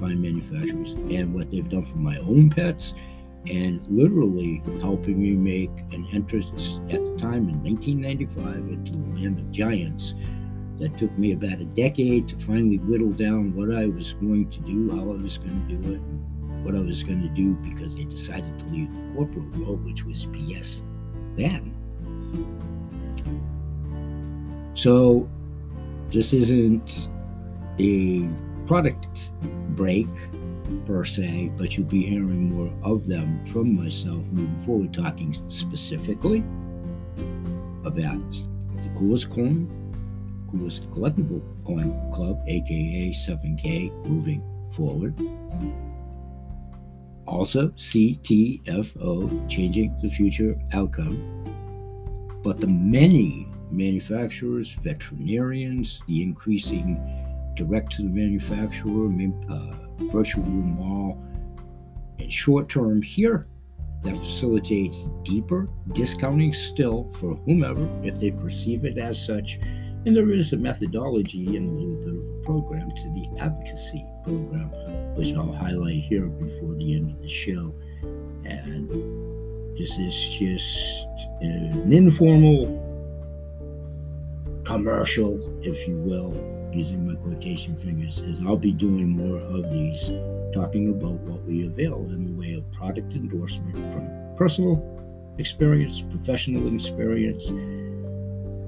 fine 0.00 0.22
manufacturers 0.22 0.92
and 1.10 1.34
what 1.34 1.50
they've 1.50 1.68
done 1.68 1.84
for 1.84 1.98
my 1.98 2.16
own 2.18 2.48
pets 2.48 2.94
and 3.46 3.86
literally 3.88 4.62
helping 4.80 5.20
me 5.20 5.32
make 5.32 5.70
an 5.92 6.06
entrance 6.12 6.48
at 6.88 7.04
the 7.04 7.16
time 7.18 7.48
in 7.48 7.62
1995 7.62 8.56
into 8.56 8.92
the 8.92 9.20
land 9.20 9.38
of 9.38 9.50
giants 9.50 10.14
that 10.78 10.96
took 10.96 11.16
me 11.18 11.32
about 11.32 11.60
a 11.60 11.64
decade 11.64 12.28
to 12.28 12.38
finally 12.46 12.78
whittle 12.78 13.12
down 13.12 13.54
what 13.54 13.76
I 13.76 13.86
was 13.86 14.14
going 14.14 14.48
to 14.50 14.60
do, 14.60 14.90
how 14.90 15.02
I 15.02 15.22
was 15.22 15.36
going 15.38 15.68
to 15.68 15.74
do 15.74 15.94
it, 15.94 16.00
what 16.64 16.74
I 16.74 16.80
was 16.80 17.02
going 17.02 17.20
to 17.20 17.28
do 17.28 17.52
because 17.68 17.94
they 17.94 18.04
decided 18.04 18.58
to 18.60 18.64
leave 18.66 18.90
the 18.94 19.14
corporate 19.14 19.56
world, 19.56 19.84
which 19.84 20.04
was 20.04 20.24
BS 20.26 20.82
then. 21.36 21.73
So 24.84 25.26
this 26.10 26.34
isn't 26.34 27.08
a 27.78 28.28
product 28.66 29.32
break 29.70 30.06
per 30.84 31.06
se, 31.06 31.52
but 31.56 31.74
you'll 31.74 31.86
be 31.86 32.04
hearing 32.04 32.54
more 32.54 32.70
of 32.82 33.06
them 33.06 33.46
from 33.46 33.74
myself 33.82 34.26
moving 34.30 34.58
forward, 34.58 34.92
talking 34.92 35.32
specifically 35.32 36.44
about 37.86 38.30
the 38.76 38.90
coolest 38.98 39.30
coin, 39.30 39.70
coolest 40.50 40.82
collectible 40.90 41.40
coin 41.64 41.88
club, 42.12 42.44
aka 42.46 43.10
7K, 43.26 43.90
moving 44.06 44.42
forward. 44.76 45.18
Also, 47.26 47.68
CTFO, 47.68 49.48
changing 49.48 49.96
the 50.02 50.10
future 50.10 50.60
outcome. 50.74 51.16
But 52.42 52.60
the 52.60 52.66
many 52.66 53.48
manufacturers, 53.76 54.72
veterinarians, 54.82 56.02
the 56.06 56.22
increasing 56.22 56.98
direct 57.56 57.92
to 57.92 58.02
the 58.02 58.08
manufacturer, 58.08 59.10
uh, 59.50 59.72
virtual 60.10 60.44
mall, 60.44 61.22
and 62.18 62.32
short 62.32 62.68
term 62.68 63.02
here 63.02 63.46
that 64.02 64.16
facilitates 64.18 65.08
deeper 65.22 65.68
discounting 65.92 66.52
still 66.52 67.10
for 67.18 67.34
whomever 67.46 67.88
if 68.02 68.18
they 68.20 68.30
perceive 68.30 68.84
it 68.84 68.98
as 68.98 69.24
such. 69.24 69.58
And 70.06 70.14
there 70.14 70.30
is 70.30 70.52
a 70.52 70.56
methodology 70.58 71.56
and 71.56 71.70
a 71.70 71.72
little 71.72 71.96
bit 72.04 72.08
of 72.08 72.40
a 72.40 72.44
program 72.44 72.90
to 72.90 73.02
the 73.14 73.40
advocacy 73.40 74.04
program, 74.22 74.68
which 75.14 75.32
I'll 75.34 75.52
highlight 75.52 76.02
here 76.02 76.26
before 76.26 76.74
the 76.74 76.94
end 76.94 77.12
of 77.12 77.22
the 77.22 77.28
show. 77.28 77.74
And 78.44 78.90
this 79.76 79.96
is 79.98 80.14
just 80.38 81.06
an 81.40 81.90
informal 81.90 82.93
commercial, 84.64 85.38
if 85.62 85.86
you 85.86 85.96
will, 85.96 86.32
using 86.72 87.06
my 87.06 87.14
quotation 87.16 87.76
fingers, 87.76 88.18
is 88.18 88.40
I'll 88.46 88.56
be 88.56 88.72
doing 88.72 89.08
more 89.08 89.38
of 89.38 89.70
these, 89.70 90.10
talking 90.52 90.90
about 90.90 91.20
what 91.20 91.44
we 91.44 91.66
avail 91.66 92.06
in 92.10 92.26
the 92.26 92.40
way 92.40 92.54
of 92.54 92.70
product 92.72 93.14
endorsement 93.14 93.76
from 93.92 94.08
personal 94.36 94.82
experience, 95.38 96.02
professional 96.10 96.74
experience, 96.74 97.52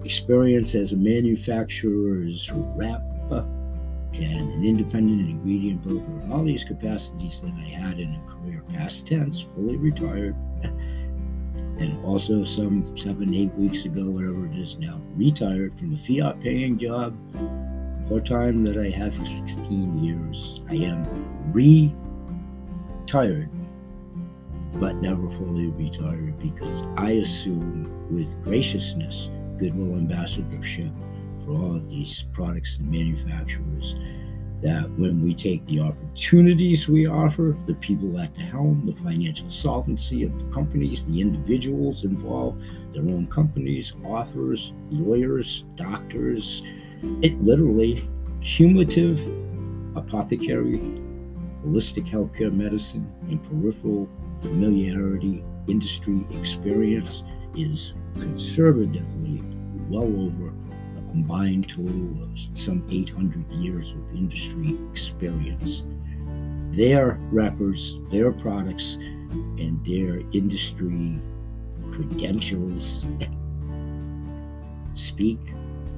experience 0.05 0.75
as 0.75 0.93
a 0.93 0.97
manufacturer's 0.97 2.51
rep, 2.53 3.03
and 4.13 4.51
an 4.55 4.65
independent 4.65 5.29
ingredient 5.29 5.83
broker, 5.83 6.21
and 6.23 6.33
all 6.33 6.43
these 6.43 6.65
capacities 6.65 7.41
that 7.43 7.53
I 7.53 7.69
had 7.69 7.99
in 7.99 8.15
a 8.15 8.31
career 8.31 8.63
past 8.73 9.07
tense, 9.07 9.41
fully 9.41 9.77
retired 9.77 10.35
and 11.79 12.05
also 12.05 12.45
some 12.45 12.97
seven, 12.97 13.35
eight 13.35 13.53
weeks 13.55 13.85
ago, 13.85 14.05
whatever 14.05 14.47
it 14.47 14.57
is 14.57 14.79
now, 14.79 15.01
retired 15.17 15.75
from 15.75 15.95
a 15.95 15.99
fiat 15.99 16.41
paying 16.41 16.79
job, 16.79 17.17
part 18.09 18.27
time 18.27 18.65
that 18.65 18.79
I 18.79 18.91
had 18.91 19.15
for 19.15 19.27
16 19.27 20.03
years. 20.03 20.61
I 20.71 20.77
am 20.77 21.07
retired, 21.53 23.51
but 24.75 24.97
never 24.97 25.29
fully 25.31 25.67
retired 25.67 26.39
because 26.39 26.83
I 26.97 27.13
assume 27.13 27.93
with 28.11 28.43
graciousness, 28.45 29.29
goodwill 29.59 29.97
ambassadorship 29.97 30.91
for 31.45 31.53
all 31.53 31.77
of 31.77 31.89
these 31.89 32.25
products 32.33 32.79
and 32.79 32.91
manufacturers 32.91 33.97
that 34.67 34.91
when 34.99 35.23
we 35.23 35.33
take 35.33 35.65
the 35.67 35.79
opportunities 35.79 36.89
we 36.89 37.07
offer, 37.07 37.57
the 37.69 37.75
people 37.75 38.19
at 38.19 38.35
the 38.35 38.41
helm, 38.41 38.83
the 38.85 38.93
financial 39.01 39.49
solvency 39.49 40.25
of 40.25 40.37
the 40.37 40.45
companies, 40.53 41.05
the 41.05 41.21
individuals 41.21 42.03
involved, 42.03 42.61
their 42.93 43.03
own 43.03 43.29
companies, 43.29 43.93
authors, 44.05 44.73
lawyers, 44.91 45.65
doctors, 45.77 46.65
it 47.23 47.41
literally 47.41 48.09
cumulative 48.41 49.21
apothecary, 49.97 50.81
holistic 51.65 52.11
healthcare 52.11 52.53
medicine, 52.53 53.09
and 53.29 53.41
peripheral 53.45 54.09
familiarity 54.43 55.45
industry 55.69 56.27
experience 56.33 57.23
is 57.55 57.95
conservatively 58.19 59.41
well 59.89 60.03
over 60.03 60.53
combined 61.17 61.67
total 61.67 62.23
of 62.23 62.29
some 62.53 62.87
800 62.91 63.51
years 63.53 63.93
of 63.93 64.15
industry 64.15 64.77
experience. 64.93 65.83
Their 66.77 67.19
records, 67.33 67.97
their 68.11 68.33
products, 68.33 68.99
and 69.57 69.83
their 69.87 70.21
industry 70.35 71.19
credentials 71.91 73.07
speak 74.93 75.41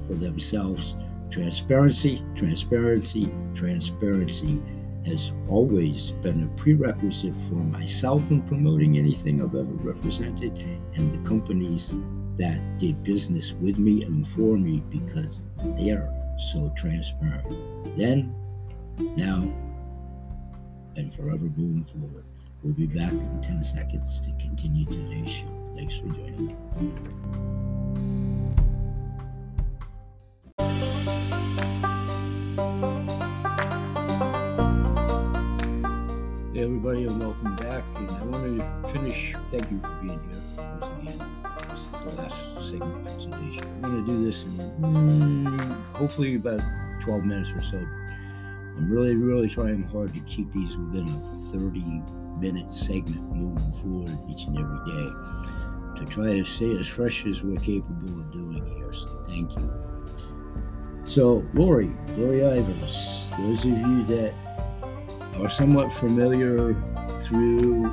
for 0.07 0.13
themselves. 0.13 0.95
Transparency, 1.29 2.23
transparency, 2.37 3.29
transparency 3.55 4.61
has 5.05 5.33
always 5.49 6.11
been 6.23 6.43
a 6.43 6.61
prerequisite 6.61 7.35
for 7.49 7.55
myself 7.55 8.21
in 8.31 8.41
promoting 8.43 8.97
anything 8.97 9.41
I've 9.41 9.53
ever 9.53 9.63
represented 9.63 10.53
and 10.95 11.11
the 11.11 11.27
companies 11.27 11.97
that 12.39 12.77
did 12.77 13.03
business 13.03 13.53
with 13.61 13.77
me 13.77 14.03
and 14.03 14.25
for 14.29 14.57
me 14.57 14.81
because 14.89 15.41
they're 15.77 16.09
so 16.53 16.73
transparent. 16.77 17.45
Then, 17.97 18.33
now, 19.17 19.43
and 20.95 21.13
forever 21.13 21.51
moving 21.57 21.85
forward. 21.91 22.23
We'll 22.63 22.73
be 22.73 22.87
back 22.87 23.11
in 23.11 23.41
10 23.41 23.61
seconds 23.63 24.21
to 24.21 24.31
continue 24.39 24.85
today's 24.85 25.29
show. 25.29 25.73
Thanks 25.75 25.97
for 25.97 26.07
joining 26.07 26.47
me. 26.47 26.55
Hey 36.53 36.63
everybody, 36.63 37.03
and 37.03 37.19
welcome 37.19 37.55
back. 37.57 37.83
And 37.95 38.09
I 38.11 38.23
want 38.23 38.83
to 38.83 38.93
finish. 38.93 39.35
Thank 39.51 39.69
you 39.71 39.79
for 39.81 39.89
being 40.01 40.19
here 40.29 40.48
last 42.15 42.69
segment. 42.69 43.07
I'm 43.81 43.81
going 43.81 44.05
to 44.05 44.11
do 44.11 44.25
this 44.25 44.43
in 44.43 44.57
mm, 44.81 45.83
hopefully 45.93 46.35
about 46.35 46.61
12 47.01 47.23
minutes 47.23 47.51
or 47.51 47.61
so. 47.61 47.77
I'm 47.77 48.89
really, 48.89 49.15
really 49.15 49.49
trying 49.49 49.83
hard 49.83 50.13
to 50.13 50.19
keep 50.21 50.51
these 50.53 50.75
within 50.77 51.07
a 51.07 51.57
30 51.57 52.01
minute 52.39 52.71
segment 52.71 53.21
moving 53.35 53.73
forward 53.81 54.17
each 54.29 54.45
and 54.47 54.57
every 54.57 54.79
day 54.85 55.99
to 55.99 56.05
try 56.05 56.37
to 56.37 56.45
stay 56.45 56.77
as 56.77 56.87
fresh 56.87 57.25
as 57.25 57.41
we're 57.43 57.57
capable 57.57 58.19
of 58.19 58.31
doing 58.31 58.65
here. 58.75 58.93
So 58.93 59.23
thank 59.27 59.51
you. 59.51 59.89
So, 61.03 61.45
Lori, 61.53 61.91
Lori 62.17 62.39
Ivers, 62.39 63.37
those 63.37 63.59
of 63.59 63.65
you 63.65 64.03
that 64.05 64.33
are 65.39 65.49
somewhat 65.49 65.91
familiar 65.93 66.73
through 67.23 67.83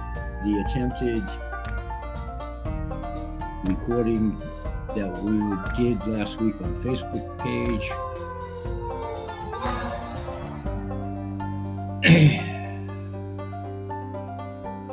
the 0.44 0.64
attempted 0.66 1.24
recording 3.66 4.38
that 4.94 5.22
we 5.22 5.38
did 5.76 6.06
last 6.06 6.40
week 6.40 6.54
on 6.60 6.82
Facebook 6.82 7.38
page. 7.38 7.90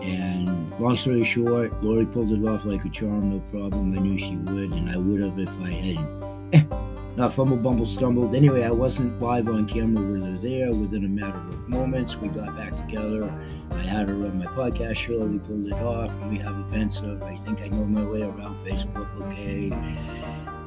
and 0.03 0.79
long 0.79 0.97
story 0.97 1.23
short, 1.23 1.83
Lori 1.83 2.05
pulled 2.05 2.31
it 2.31 2.45
off 2.47 2.65
like 2.65 2.83
a 2.85 2.89
charm, 2.89 3.29
no 3.29 3.39
problem. 3.51 3.97
I 3.97 4.01
knew 4.01 4.17
she 4.17 4.35
would, 4.35 4.71
and 4.71 4.89
I 4.89 4.97
would 4.97 5.21
have 5.21 5.37
if 5.39 5.49
I 5.61 5.71
hadn't. 5.71 6.73
Not 7.15 7.33
fumble, 7.33 7.57
bumble, 7.57 7.85
stumbled. 7.85 8.33
Anyway, 8.33 8.63
I 8.63 8.71
wasn't 8.71 9.21
live 9.21 9.47
on 9.47 9.67
camera. 9.67 10.03
We 10.03 10.19
were 10.19 10.37
there 10.39 10.71
within 10.71 11.05
a 11.05 11.07
matter 11.07 11.37
of 11.37 11.69
moments. 11.69 12.15
We 12.15 12.27
got 12.29 12.57
back 12.57 12.75
together. 12.75 13.31
I 13.71 13.81
had 13.81 14.09
her 14.09 14.15
on 14.15 14.39
my 14.39 14.45
podcast 14.45 14.95
show. 14.95 15.19
We 15.19 15.37
pulled 15.37 15.67
it 15.67 15.73
off. 15.73 16.09
And 16.09 16.31
we 16.31 16.39
have 16.39 16.57
events 16.57 17.01
of, 17.01 17.21
I 17.21 17.35
think 17.37 17.61
I 17.61 17.67
know 17.67 17.85
my 17.85 18.03
way 18.03 18.23
around 18.23 18.65
Facebook 18.65 19.07
okay. 19.21 19.71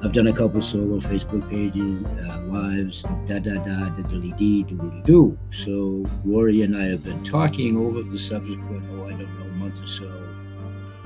I've 0.04 0.12
done 0.12 0.28
a 0.28 0.32
couple 0.32 0.62
solo 0.62 1.00
Facebook 1.00 1.48
pages, 1.50 2.04
uh, 2.04 2.38
lives, 2.42 3.02
da 3.26 3.40
da 3.40 3.54
da, 3.54 3.88
da 3.88 4.02
da 4.02 4.36
dee, 4.36 4.62
do 4.62 5.02
do. 5.04 5.38
So 5.50 6.04
Lori 6.24 6.62
and 6.62 6.76
I 6.76 6.84
have 6.84 7.02
been 7.02 7.24
talking 7.24 7.76
over 7.76 8.02
the 8.02 8.18
subsequent, 8.18 8.84
oh, 8.92 9.06
I 9.06 9.12
don't 9.12 9.40
know, 9.40 9.50
month 9.56 9.80
or 9.80 9.86
so 9.86 10.04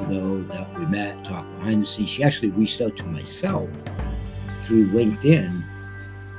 ago 0.01 0.43
that 0.49 0.79
we 0.79 0.87
met, 0.87 1.25
talked 1.25 1.49
behind 1.59 1.83
the 1.83 1.87
scenes. 1.87 2.11
She 2.11 2.25
actually 2.25 2.51
reached 2.51 2.81
out 2.81 2.97
to 2.97 3.05
myself 3.05 3.71
through 4.71 4.87
LinkedIn, 4.91 5.65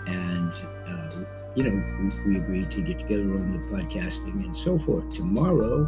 and 0.08 0.54
uh, 0.88 1.26
you 1.54 1.66
know 1.66 2.12
we, 2.26 2.32
we, 2.32 2.40
agreed 2.40 2.72
to 2.72 2.80
get 2.80 2.98
together 2.98 3.24
on 3.24 3.52
the 3.52 3.76
podcasting 3.76 4.46
and 4.46 4.56
so 4.56 4.80
forth. 4.80 5.14
Tomorrow 5.14 5.84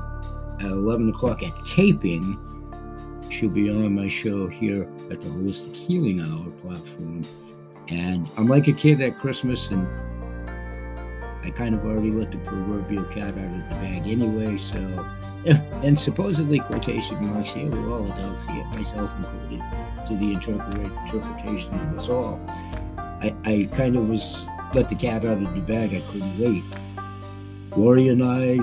at 0.60 0.66
11 0.66 1.12
o'clock 1.12 1.42
at 1.42 1.54
taping, 1.66 2.38
she'll 3.30 3.50
be 3.50 3.70
on 3.70 3.96
my 3.96 4.10
show 4.10 4.50
here 4.50 4.84
at 5.10 5.22
the 5.22 5.30
Holistic 5.30 5.74
Healing 5.74 6.20
Hour 6.20 6.52
platform. 6.62 7.22
And 7.88 8.28
I'm 8.36 8.48
like 8.48 8.68
a 8.68 8.74
kid 8.74 9.00
at 9.00 9.18
Christmas, 9.20 9.70
and 9.70 9.88
I 11.44 11.50
kind 11.50 11.76
of 11.76 11.86
already 11.86 12.12
let 12.12 12.32
the 12.32 12.38
proverbial 12.38 13.04
cat 13.06 13.30
out 13.30 13.38
of 13.38 13.70
the 13.70 13.76
bag 13.76 14.08
anyway, 14.08 14.58
so. 14.58 15.06
And 15.84 16.00
supposedly, 16.00 16.60
quotation 16.60 17.26
marks 17.26 17.50
here, 17.50 17.70
we're 17.70 17.92
all 17.92 18.10
adults 18.14 18.46
here, 18.46 18.64
myself 18.66 19.12
included, 19.18 19.62
to 20.08 20.16
the 20.16 20.32
interpretation 20.34 21.74
of 21.74 22.00
us 22.00 22.08
all. 22.08 22.40
I, 22.98 23.36
I 23.44 23.70
kind 23.76 23.98
of 23.98 24.08
was 24.08 24.48
let 24.74 24.88
the 24.90 24.96
cat 24.96 25.26
out 25.26 25.42
of 25.42 25.54
the 25.54 25.60
bag. 25.62 25.94
I 25.94 26.02
couldn't 26.12 26.40
wait. 26.40 26.64
Lori 27.76 28.08
and 28.08 28.24
I 28.24 28.58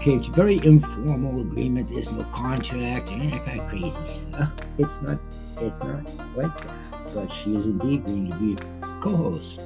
came 0.00 0.22
to 0.22 0.30
very 0.32 0.56
informal 0.64 1.40
agreement. 1.42 1.90
There's 1.90 2.10
no 2.10 2.24
contract 2.24 3.10
and 3.10 3.32
that 3.32 3.44
kind 3.44 3.60
of 3.60 3.68
crazy 3.68 4.04
stuff. 4.06 4.52
It's 4.78 5.02
not. 5.02 5.18
It's 5.58 5.78
not 5.80 6.04
like 6.36 6.56
that. 6.58 7.14
But 7.14 7.28
she 7.28 7.54
is 7.54 7.64
indeed 7.66 8.04
going 8.06 8.30
to 8.30 8.36
be 8.36 8.56
co-host 9.00 9.60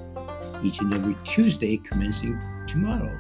each 0.63 0.81
and 0.81 0.93
every 0.95 1.17
Tuesday, 1.25 1.77
commencing 1.79 2.41
tomorrow. 2.69 3.19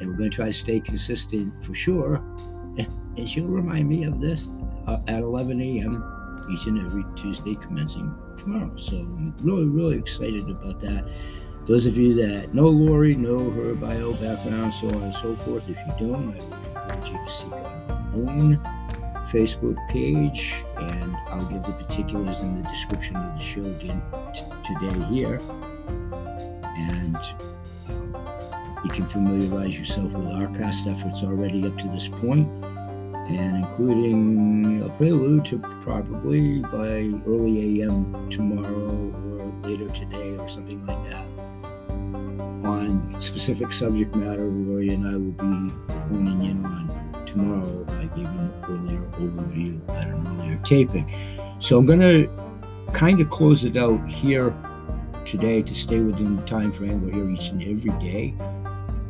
And 0.00 0.08
we're 0.08 0.16
going 0.16 0.30
to 0.30 0.36
try 0.36 0.46
to 0.46 0.52
stay 0.52 0.80
consistent 0.80 1.52
for 1.64 1.74
sure. 1.74 2.22
And 3.16 3.28
she'll 3.28 3.48
remind 3.48 3.88
me 3.88 4.04
of 4.04 4.20
this 4.20 4.46
uh, 4.86 4.98
at 5.08 5.18
11 5.18 5.60
a.m. 5.60 6.38
each 6.50 6.66
and 6.66 6.78
every 6.86 7.04
Tuesday, 7.16 7.56
commencing 7.56 8.14
tomorrow. 8.38 8.74
So 8.76 8.96
I'm 8.96 9.34
really, 9.42 9.64
really 9.64 9.98
excited 9.98 10.48
about 10.48 10.80
that. 10.80 11.04
Those 11.66 11.86
of 11.86 11.96
you 11.96 12.14
that 12.14 12.54
know 12.54 12.68
Lori, 12.68 13.14
know 13.14 13.50
her 13.50 13.74
bio, 13.74 14.14
background, 14.14 14.72
so 14.80 14.88
on 14.88 15.02
and 15.02 15.14
so 15.14 15.36
forth. 15.36 15.64
If 15.68 15.76
you 15.76 16.08
don't, 16.08 16.34
I 16.34 16.94
encourage 16.94 17.10
you 17.10 17.18
to 17.18 17.32
seek 17.32 17.52
out 17.52 17.90
our 17.90 18.14
own 18.14 18.60
Facebook 19.30 19.76
page, 19.88 20.54
and 20.76 21.16
I'll 21.28 21.44
give 21.46 21.62
the 21.62 21.72
particulars 21.84 22.40
in 22.40 22.62
the 22.62 22.68
description 22.68 23.16
of 23.16 23.38
the 23.38 23.44
show 23.44 23.64
again 23.64 24.02
t- 24.34 24.74
today 24.74 25.04
here. 25.06 25.40
And 26.88 27.16
um, 27.88 28.80
you 28.84 28.90
can 28.90 29.06
familiarize 29.06 29.78
yourself 29.78 30.10
with 30.12 30.26
our 30.26 30.48
past 30.48 30.86
efforts 30.86 31.22
already 31.22 31.66
up 31.66 31.76
to 31.78 31.88
this 31.88 32.08
point, 32.08 32.48
and 33.28 33.56
including 33.56 34.82
a 34.82 34.88
prelude 34.96 35.44
to 35.46 35.58
probably 35.82 36.60
by 36.60 37.10
early 37.26 37.82
AM 37.82 38.30
tomorrow 38.30 39.12
or 39.26 39.68
later 39.68 39.88
today 39.88 40.36
or 40.36 40.48
something 40.48 40.84
like 40.86 41.10
that 41.10 41.26
on 42.64 43.20
specific 43.20 43.72
subject 43.72 44.14
matter 44.14 44.46
Roy 44.46 44.92
and 44.92 45.06
I 45.06 45.12
will 45.12 45.32
be 45.32 45.74
honing 46.08 46.44
in 46.44 46.64
on 46.64 47.26
tomorrow. 47.26 47.86
I 47.90 48.04
gave 48.16 48.26
an 48.26 48.52
earlier 48.68 49.00
overview 49.18 49.88
at 49.90 50.08
an 50.08 50.26
earlier 50.26 50.60
taping. 50.64 51.12
So 51.58 51.78
I'm 51.78 51.86
going 51.86 52.00
to 52.00 52.28
kind 52.92 53.20
of 53.20 53.30
close 53.30 53.64
it 53.64 53.76
out 53.76 54.04
here 54.08 54.54
today 55.30 55.62
to 55.62 55.74
stay 55.74 56.00
within 56.00 56.36
the 56.36 56.42
time 56.42 56.72
frame. 56.72 57.06
We're 57.06 57.12
here 57.12 57.30
each 57.30 57.50
and 57.50 57.62
every 57.62 57.92
day. 58.00 58.34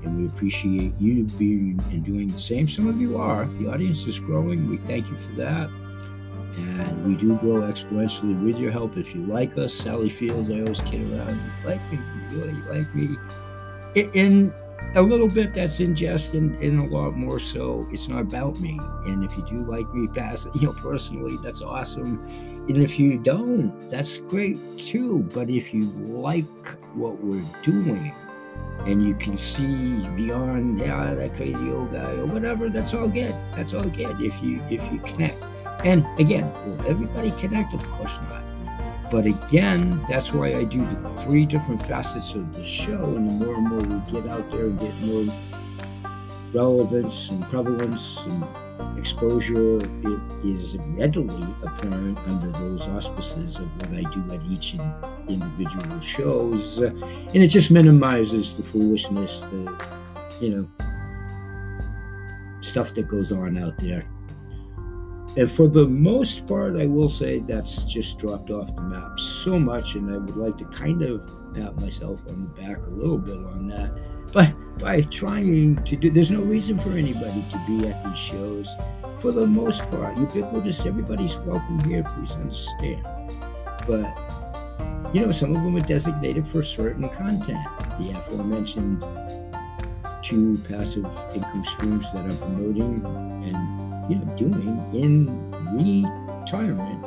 And 0.04 0.18
we 0.20 0.26
appreciate 0.26 0.92
you 1.00 1.24
being 1.24 1.82
and 1.90 2.04
doing 2.04 2.28
the 2.28 2.38
same. 2.38 2.68
Some 2.68 2.88
of 2.88 3.00
you 3.00 3.16
are. 3.18 3.46
The 3.58 3.70
audience 3.70 4.04
is 4.06 4.18
growing. 4.18 4.68
We 4.68 4.76
thank 4.78 5.08
you 5.08 5.16
for 5.16 5.32
that. 5.36 5.70
And 6.56 7.06
we 7.06 7.14
do 7.14 7.36
grow 7.38 7.62
exponentially 7.62 8.44
with 8.44 8.58
your 8.58 8.70
help. 8.70 8.98
If 8.98 9.14
you 9.14 9.24
like 9.24 9.56
us, 9.56 9.72
Sally 9.72 10.10
Fields, 10.10 10.50
I 10.50 10.60
always 10.60 10.80
kid 10.82 11.00
around. 11.10 11.40
You 11.62 11.68
like 11.68 11.92
me? 11.92 11.98
You 12.30 12.38
really 12.38 12.62
like 12.68 12.94
me? 12.94 13.16
In 14.14 14.52
a 14.94 15.00
little 15.00 15.28
bit, 15.28 15.54
that's 15.54 15.80
in 15.80 15.94
jest, 15.94 16.34
and, 16.34 16.54
and 16.62 16.80
a 16.80 16.94
lot 16.94 17.12
more 17.12 17.38
so, 17.38 17.86
it's 17.92 18.08
not 18.08 18.20
about 18.22 18.58
me. 18.60 18.78
And 19.06 19.24
if 19.24 19.36
you 19.36 19.46
do 19.46 19.64
like 19.64 19.92
me, 19.94 20.08
pass, 20.08 20.46
you 20.54 20.66
know, 20.66 20.72
personally, 20.72 21.38
that's 21.42 21.62
awesome. 21.62 22.26
And 22.68 22.76
if 22.76 22.98
you 22.98 23.18
don't, 23.18 23.90
that's 23.90 24.18
great 24.18 24.58
too. 24.78 25.28
But 25.34 25.50
if 25.50 25.74
you 25.74 25.90
like 25.90 26.44
what 26.94 27.22
we're 27.22 27.44
doing, 27.62 28.14
and 28.86 29.06
you 29.06 29.14
can 29.14 29.36
see 29.36 30.08
beyond 30.16 30.80
yeah 30.80 31.12
that 31.12 31.34
crazy 31.36 31.70
old 31.70 31.92
guy 31.92 32.12
or 32.12 32.24
whatever 32.24 32.70
that's 32.70 32.94
all 32.94 33.08
good 33.08 33.34
that's 33.54 33.74
all 33.74 33.82
good 33.82 34.18
if 34.22 34.32
you 34.42 34.62
if 34.70 34.80
you 34.90 34.98
connect 35.00 35.36
and 35.84 36.06
again, 36.18 36.52
will 36.66 36.86
everybody 36.86 37.30
connect? 37.32 37.72
Of 37.74 37.82
course 37.92 38.12
not. 38.28 38.42
But 39.10 39.26
again, 39.26 40.04
that's 40.08 40.32
why 40.32 40.54
I 40.54 40.64
do 40.64 40.84
the 40.84 41.22
three 41.22 41.46
different 41.46 41.84
facets 41.86 42.34
of 42.34 42.54
the 42.54 42.64
show. 42.64 43.02
And 43.16 43.28
the 43.28 43.44
more 43.44 43.54
and 43.54 43.66
more 43.66 43.78
we 43.80 44.12
get 44.12 44.30
out 44.30 44.50
there 44.50 44.66
and 44.66 44.78
get 44.78 44.94
more 45.00 45.34
relevance 46.52 47.28
and 47.28 47.42
prevalence 47.44 48.18
and 48.26 48.98
exposure, 48.98 49.78
it 49.78 50.20
is 50.44 50.76
readily 50.96 51.46
apparent 51.62 52.18
under 52.26 52.50
those 52.58 52.82
auspices 52.88 53.56
of 53.56 53.76
what 53.76 53.90
I 53.90 54.02
do 54.12 54.34
at 54.34 54.42
each 54.50 54.74
individual 55.28 56.00
shows. 56.00 56.80
Uh, 56.80 56.90
and 57.34 57.36
it 57.36 57.48
just 57.48 57.70
minimizes 57.70 58.54
the 58.56 58.62
foolishness, 58.62 59.40
the, 59.40 59.90
you 60.40 60.50
know, 60.50 60.68
stuff 62.62 62.94
that 62.94 63.08
goes 63.08 63.32
on 63.32 63.56
out 63.56 63.76
there 63.78 64.06
and 65.36 65.50
for 65.50 65.68
the 65.68 65.86
most 65.86 66.46
part, 66.48 66.76
I 66.76 66.86
will 66.86 67.08
say 67.08 67.38
that's 67.38 67.84
just 67.84 68.18
dropped 68.18 68.50
off 68.50 68.74
the 68.74 68.82
map 68.82 69.18
so 69.18 69.60
much, 69.60 69.94
and 69.94 70.12
I 70.12 70.18
would 70.18 70.36
like 70.36 70.58
to 70.58 70.64
kind 70.64 71.02
of 71.02 71.54
pat 71.54 71.76
myself 71.80 72.20
on 72.28 72.42
the 72.42 72.60
back 72.60 72.78
a 72.78 72.90
little 72.90 73.18
bit 73.18 73.36
on 73.36 73.68
that. 73.68 73.92
But 74.32 74.52
by 74.78 75.02
trying 75.02 75.82
to 75.84 75.96
do, 75.96 76.10
there's 76.10 76.30
no 76.30 76.40
reason 76.40 76.78
for 76.78 76.90
anybody 76.90 77.44
to 77.50 77.64
be 77.66 77.88
at 77.88 78.02
these 78.04 78.18
shows. 78.18 78.68
For 79.20 79.32
the 79.32 79.46
most 79.46 79.82
part, 79.90 80.16
ubiquitous, 80.16 80.86
everybody's 80.86 81.36
welcome 81.38 81.80
here, 81.84 82.02
please 82.02 82.30
understand. 82.32 83.04
But, 83.86 85.14
you 85.14 85.20
know, 85.20 85.32
some 85.32 85.54
of 85.54 85.62
them 85.62 85.76
are 85.76 85.80
designated 85.80 86.46
for 86.48 86.62
certain 86.62 87.08
content. 87.08 87.58
The 87.98 88.10
aforementioned 88.16 89.04
two 90.22 90.58
passive 90.68 91.06
income 91.34 91.64
streams 91.64 92.06
that 92.12 92.24
I'm 92.24 92.36
promoting 92.38 93.04
and 93.44 94.10
you 94.10 94.16
know, 94.16 94.36
doing 94.36 94.94
in 94.94 95.50
retirement. 95.76 97.04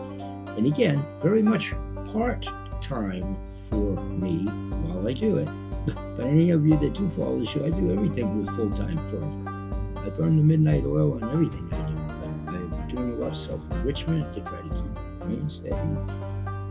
And 0.58 0.68
again, 0.68 1.04
very 1.22 1.42
much 1.42 1.74
part 2.12 2.46
time 2.82 3.38
for 3.70 3.96
me 4.04 4.46
while 4.46 5.08
I 5.08 5.14
do 5.14 5.38
it. 5.38 5.50
But 5.86 6.26
any 6.26 6.52
of 6.52 6.66
you 6.66 6.78
that 6.78 6.94
do 6.94 7.10
follow 7.16 7.40
the 7.40 7.46
show, 7.46 7.66
I 7.66 7.70
do 7.70 7.92
everything 7.92 8.46
with 8.46 8.56
full 8.56 8.70
time 8.72 8.98
first. 9.10 10.06
I 10.06 10.10
burn 10.18 10.38
the 10.38 10.44
midnight 10.44 10.84
oil 10.86 11.14
on 11.14 11.24
everything 11.32 11.68
I 11.72 11.78
do. 11.90 11.98
I'm 12.48 12.88
doing 12.88 13.12
a 13.12 13.16
lot 13.16 13.32
of 13.32 13.38
self 13.38 13.62
enrichment 13.72 14.34
to 14.36 14.42
try 14.42 14.62
to 14.62 14.70
keep 14.70 15.28
me 15.28 15.50
steady 15.50 15.76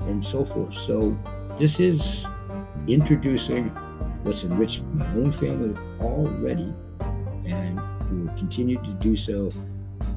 and 0.09 0.25
so 0.25 0.45
forth. 0.45 0.75
So 0.87 1.17
this 1.59 1.81
is 1.81 2.27
introducing 2.87 3.69
what's 4.23 4.45
enriched 4.45 4.83
my 4.95 5.07
own 5.15 5.33
family 5.33 5.75
already, 6.01 6.73
and 7.47 7.81
we 8.11 8.27
will 8.27 8.37
continue 8.37 8.77
to 8.77 8.93
do 9.01 9.17
so 9.17 9.51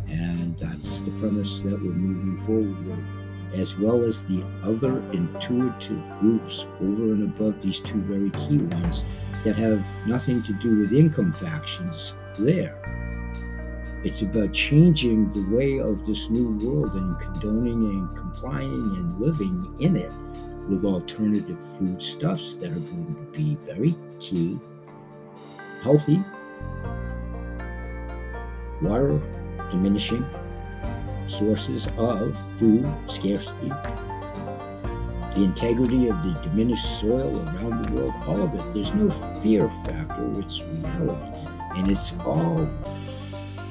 and 0.07 0.57
that's 0.57 1.01
the 1.01 1.11
premise 1.19 1.59
that 1.63 1.73
we're 1.73 1.91
moving 1.91 2.37
forward 2.45 2.85
with, 2.85 3.24
as 3.53 3.77
well 3.77 4.03
as 4.03 4.23
the 4.23 4.43
other 4.63 4.99
intuitive 5.11 6.01
groups 6.19 6.67
over 6.81 7.13
and 7.13 7.23
above 7.23 7.61
these 7.61 7.79
two 7.79 8.01
very 8.01 8.29
key 8.31 8.57
ones 8.57 9.03
that 9.43 9.55
have 9.55 9.83
nothing 10.07 10.41
to 10.43 10.53
do 10.53 10.79
with 10.79 10.93
income 10.93 11.31
factions 11.33 12.13
there. 12.39 12.81
It's 14.03 14.21
about 14.21 14.53
changing 14.53 15.33
the 15.33 15.55
way 15.55 15.79
of 15.79 16.05
this 16.05 16.29
new 16.29 16.51
world 16.65 16.93
and 16.93 17.19
condoning 17.19 17.89
and 17.89 18.15
complying 18.15 18.71
and 18.71 19.19
living 19.19 19.75
in 19.79 19.95
it 19.95 20.11
with 20.69 20.85
alternative 20.85 21.59
foodstuffs 21.77 22.55
that 22.57 22.71
are 22.71 22.79
going 22.79 23.15
to 23.15 23.37
be 23.37 23.57
very 23.65 23.95
key, 24.19 24.59
healthy, 25.81 26.23
water 28.81 29.19
diminishing 29.71 30.25
sources 31.27 31.87
of 31.97 32.37
food 32.57 32.85
scarcity, 33.07 33.69
the 35.35 35.43
integrity 35.43 36.07
of 36.07 36.15
the 36.23 36.39
diminished 36.43 36.99
soil 36.99 37.37
around 37.47 37.85
the 37.85 37.91
world, 37.91 38.13
all 38.27 38.41
of 38.41 38.53
it. 38.53 38.73
There's 38.73 38.93
no 38.93 39.09
fear 39.41 39.67
factor, 39.85 40.39
it's 40.39 40.61
reality. 40.61 41.39
And 41.75 41.89
it's 41.89 42.13
all 42.25 42.69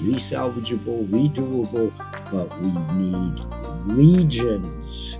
resalvageable, 0.02 1.06
redoable, 1.08 1.92
but 2.30 2.60
we 2.60 2.70
need 2.94 3.38
legions 3.86 5.16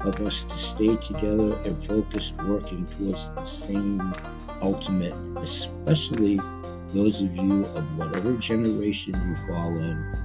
of 0.00 0.20
us 0.20 0.44
to 0.44 0.56
stay 0.58 0.96
together 0.96 1.56
and 1.64 1.86
focused, 1.86 2.34
working 2.42 2.86
towards 2.98 3.26
the 3.34 3.46
same 3.46 4.12
ultimate, 4.60 5.14
especially 5.38 6.38
those 6.92 7.22
of 7.22 7.34
you 7.34 7.64
of 7.64 7.98
whatever 7.98 8.36
generation 8.36 9.14
you 9.14 9.48
fall 9.48 9.76
in, 9.78 10.18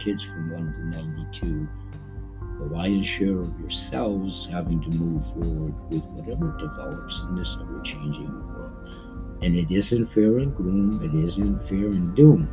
kids 0.00 0.22
from 0.22 0.50
1 0.50 0.92
to 0.92 1.00
92, 1.00 1.68
the 2.58 2.64
lion's 2.66 3.06
share 3.06 3.40
of 3.40 3.58
yourselves 3.60 4.48
having 4.50 4.80
to 4.82 4.90
move 4.98 5.24
forward 5.32 5.74
with 5.90 6.04
whatever 6.06 6.56
develops 6.58 7.20
in 7.20 7.36
this 7.36 7.56
ever 7.60 7.80
changing 7.82 8.28
world. 8.46 8.88
And 9.42 9.56
it 9.56 9.70
isn't 9.70 10.06
fear 10.06 10.38
and 10.38 10.54
gloom, 10.54 11.02
it 11.02 11.14
isn't 11.14 11.68
fear 11.68 11.88
and 11.88 12.14
doom. 12.14 12.48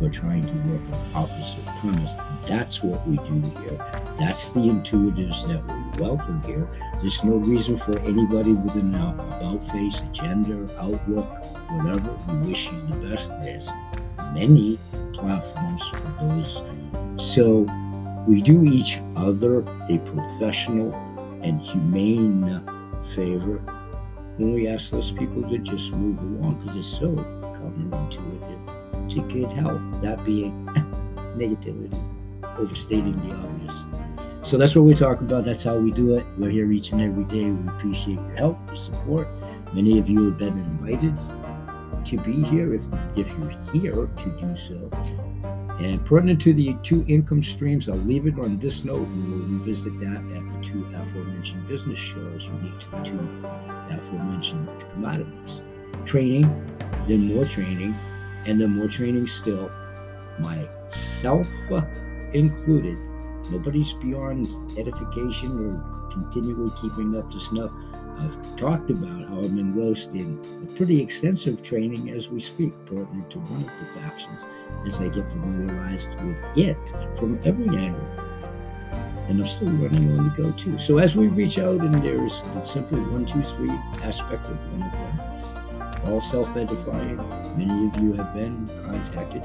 we're 0.00 0.10
trying 0.10 0.42
to 0.42 0.52
work 0.68 0.80
an 0.92 1.14
opposite 1.14 1.64
premise. 1.80 2.14
That's 2.46 2.82
what 2.82 3.06
we 3.06 3.16
do 3.16 3.40
here. 3.60 3.78
That's 4.18 4.48
the 4.50 4.60
intuitives 4.60 5.46
that 5.48 5.64
we 5.66 6.02
welcome 6.02 6.42
here. 6.42 6.68
There's 7.00 7.22
no 7.22 7.36
reason 7.36 7.78
for 7.78 7.98
anybody 8.00 8.52
with 8.52 8.74
an 8.74 8.94
about 8.94 9.70
face, 9.70 10.00
agenda, 10.00 10.68
outlook, 10.80 11.28
whatever. 11.70 12.10
We 12.28 12.48
wish 12.48 12.70
you 12.70 12.80
the 12.88 13.08
best. 13.08 13.30
There's 13.42 13.70
many 14.32 14.78
platforms 15.16 15.82
for 15.88 16.14
those. 16.20 16.62
So 17.32 17.66
we 18.26 18.40
do 18.40 18.64
each 18.64 18.98
other 19.16 19.60
a 19.88 19.98
professional 19.98 20.94
and 21.42 21.60
humane 21.60 22.62
favor 23.14 23.58
when 24.36 24.54
we 24.54 24.66
ask 24.66 24.90
those 24.90 25.12
people 25.12 25.48
to 25.48 25.58
just 25.58 25.92
move 25.92 26.18
along 26.18 26.60
because 26.60 26.76
it's 26.76 26.98
so 26.98 27.08
counterintuitive 27.08 29.12
to 29.12 29.20
good 29.28 29.52
help, 29.52 29.80
that 30.02 30.24
being 30.24 30.66
negativity, 31.36 31.92
overstating 32.58 33.16
the 33.28 33.34
obvious. 33.34 34.48
So 34.48 34.58
that's 34.58 34.74
what 34.74 34.84
we 34.84 34.94
talk 34.94 35.20
about. 35.20 35.44
That's 35.44 35.62
how 35.62 35.76
we 35.76 35.90
do 35.90 36.16
it. 36.16 36.24
We're 36.36 36.50
here 36.50 36.70
each 36.72 36.92
and 36.92 37.00
every 37.00 37.24
day. 37.24 37.50
We 37.50 37.68
appreciate 37.68 38.14
your 38.14 38.36
help, 38.36 38.58
your 38.66 38.76
support. 38.76 39.28
Many 39.72 39.98
of 39.98 40.08
you 40.08 40.26
have 40.26 40.38
been 40.38 40.58
invited 40.58 41.16
to 42.06 42.18
be 42.18 42.42
here 42.44 42.74
if, 42.74 42.82
if 43.16 43.28
you're 43.38 43.50
here 43.72 44.08
to 44.16 44.30
do 44.40 44.56
so. 44.56 44.90
And 45.80 46.04
pertinent 46.04 46.40
to 46.42 46.54
the 46.54 46.76
two 46.82 47.04
income 47.08 47.42
streams, 47.42 47.88
I'll 47.88 47.96
leave 47.96 48.26
it 48.26 48.38
on 48.38 48.58
this 48.58 48.84
note 48.84 49.08
and 49.08 49.30
we'll 49.30 49.58
revisit 49.58 49.98
that 50.00 50.16
at 50.16 50.62
the 50.62 50.68
two 50.68 50.86
aforementioned 50.94 51.66
business 51.66 51.98
shows 51.98 52.46
unique 52.46 52.78
to 52.80 52.90
the 52.90 53.02
two 53.02 53.46
aforementioned 53.90 54.68
commodities. 54.92 55.60
Training, 56.04 56.42
then 57.08 57.34
more 57.34 57.44
training, 57.44 57.94
and 58.46 58.60
then 58.60 58.76
more 58.76 58.88
training 58.88 59.26
still. 59.26 59.70
Myself 60.38 61.48
included. 62.32 62.98
Nobody's 63.50 63.92
beyond 63.94 64.46
edification 64.78 65.50
or 65.58 66.10
continually 66.10 66.70
keeping 66.80 67.16
up 67.16 67.30
to 67.30 67.40
snuff. 67.40 67.70
I've 68.18 68.56
talked 68.56 68.90
about 68.90 69.28
how 69.28 69.38
I'm 69.38 69.58
engrossed 69.58 70.12
in 70.12 70.38
a 70.62 70.76
pretty 70.76 71.00
extensive 71.00 71.62
training 71.62 72.10
as 72.10 72.28
we 72.28 72.40
speak, 72.40 72.72
pertinent 72.86 73.30
to 73.32 73.38
one 73.38 73.62
of 73.62 73.70
the 73.80 74.00
factions, 74.00 74.40
as 74.86 75.00
I 75.00 75.08
get 75.08 75.28
familiarized 75.28 76.08
with 76.20 76.36
it 76.56 76.76
from 77.18 77.40
every 77.44 77.68
angle. 77.76 78.06
And 79.28 79.40
I'm 79.40 79.48
still 79.48 79.68
running 79.68 80.18
on 80.18 80.28
the 80.28 80.42
go 80.42 80.52
too. 80.52 80.78
So 80.78 80.98
as 80.98 81.16
we 81.16 81.28
reach 81.28 81.58
out, 81.58 81.80
and 81.80 81.94
there's 81.94 82.42
the 82.54 82.62
simple 82.62 82.98
one, 82.98 83.26
two, 83.26 83.42
three 83.56 83.70
aspect 84.02 84.44
of 84.44 84.72
one 84.72 84.82
of 84.82 84.92
them, 84.92 86.12
all 86.12 86.20
self-edifying. 86.20 87.16
Many 87.56 87.88
of 87.88 87.96
you 88.02 88.12
have 88.14 88.34
been 88.34 88.68
contacted. 88.84 89.42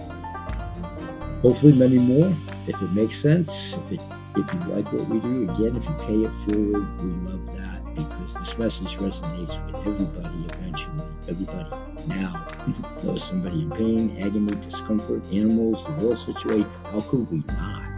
Hopefully, 1.41 1.73
many 1.73 1.97
more. 1.97 2.33
If 2.67 2.81
it 2.81 2.91
makes 2.91 3.17
sense, 3.17 3.73
if 3.73 3.93
it 3.93 4.01
if 4.35 4.53
you 4.53 4.59
like 4.73 4.91
what 4.93 5.07
we 5.07 5.19
do, 5.19 5.43
again, 5.49 5.75
if 5.75 5.83
you 5.83 5.95
pay 6.05 6.19
it 6.23 6.31
forward, 6.45 7.01
we 7.01 7.09
love 7.29 7.45
that 7.47 7.58
because 8.03 8.33
this 8.35 8.57
message 8.57 8.97
resonates 8.97 9.65
with 9.65 9.75
everybody 9.87 10.45
eventually. 10.53 11.03
Everybody 11.27 11.69
now 12.07 12.47
knows 13.03 13.23
somebody 13.23 13.61
in 13.61 13.71
pain, 13.71 14.17
agony, 14.19 14.55
discomfort, 14.61 15.23
animals, 15.31 15.85
the 15.85 16.05
world 16.05 16.17
situation. 16.17 16.69
How 16.85 17.01
could 17.01 17.29
we 17.31 17.43
not? 17.47 17.89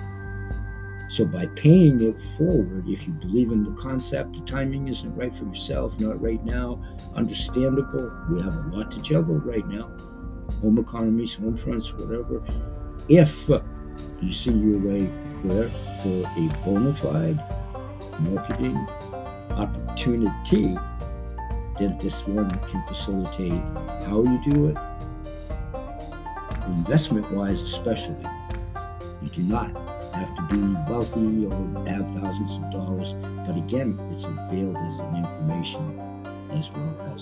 So 1.10 1.26
by 1.26 1.46
paying 1.48 2.02
it 2.02 2.16
forward, 2.38 2.88
if 2.88 3.06
you 3.06 3.14
believe 3.14 3.52
in 3.52 3.64
the 3.64 3.82
concept, 3.82 4.34
the 4.34 4.40
timing 4.42 4.88
isn't 4.88 5.14
right 5.16 5.34
for 5.36 5.44
yourself, 5.44 6.00
not 6.00 6.22
right 6.22 6.44
now, 6.46 6.82
understandable. 7.16 8.12
We 8.30 8.42
have 8.42 8.56
a 8.56 8.76
lot 8.76 8.92
to 8.92 9.02
juggle 9.02 9.36
right 9.36 9.68
now. 9.68 9.92
Home 10.62 10.78
economies, 10.78 11.34
home 11.34 11.58
fronts, 11.58 11.92
whatever. 11.94 12.42
If 13.10 13.36
you 14.22 14.34
see 14.34 14.52
your 14.52 14.80
way 14.80 15.10
clear 15.42 15.70
for 16.02 16.26
a 16.38 16.50
bona 16.64 16.94
fide 16.96 17.40
marketing 18.22 18.88
opportunity 19.92 20.78
that 21.78 22.00
this 22.00 22.26
one 22.26 22.50
can 22.70 22.82
facilitate 22.88 23.62
how 24.08 24.24
you 24.24 24.42
do 24.50 24.68
it, 24.68 24.78
investment 26.68 27.30
wise, 27.32 27.62
especially. 27.62 28.26
You 29.22 29.30
do 29.30 29.44
not 29.44 29.70
have 30.14 30.34
to 30.36 30.56
be 30.56 30.62
wealthy 30.90 31.46
or 31.46 31.88
have 31.88 32.10
thousands 32.16 32.52
of 32.58 32.72
dollars, 32.72 33.16
but 33.46 33.58
again, 33.58 34.00
it's 34.12 34.24
availed 34.24 34.78
as 34.78 35.00
an 35.00 35.16
information 35.18 36.00
as 36.52 36.70
well 36.72 37.14
as 37.14 37.22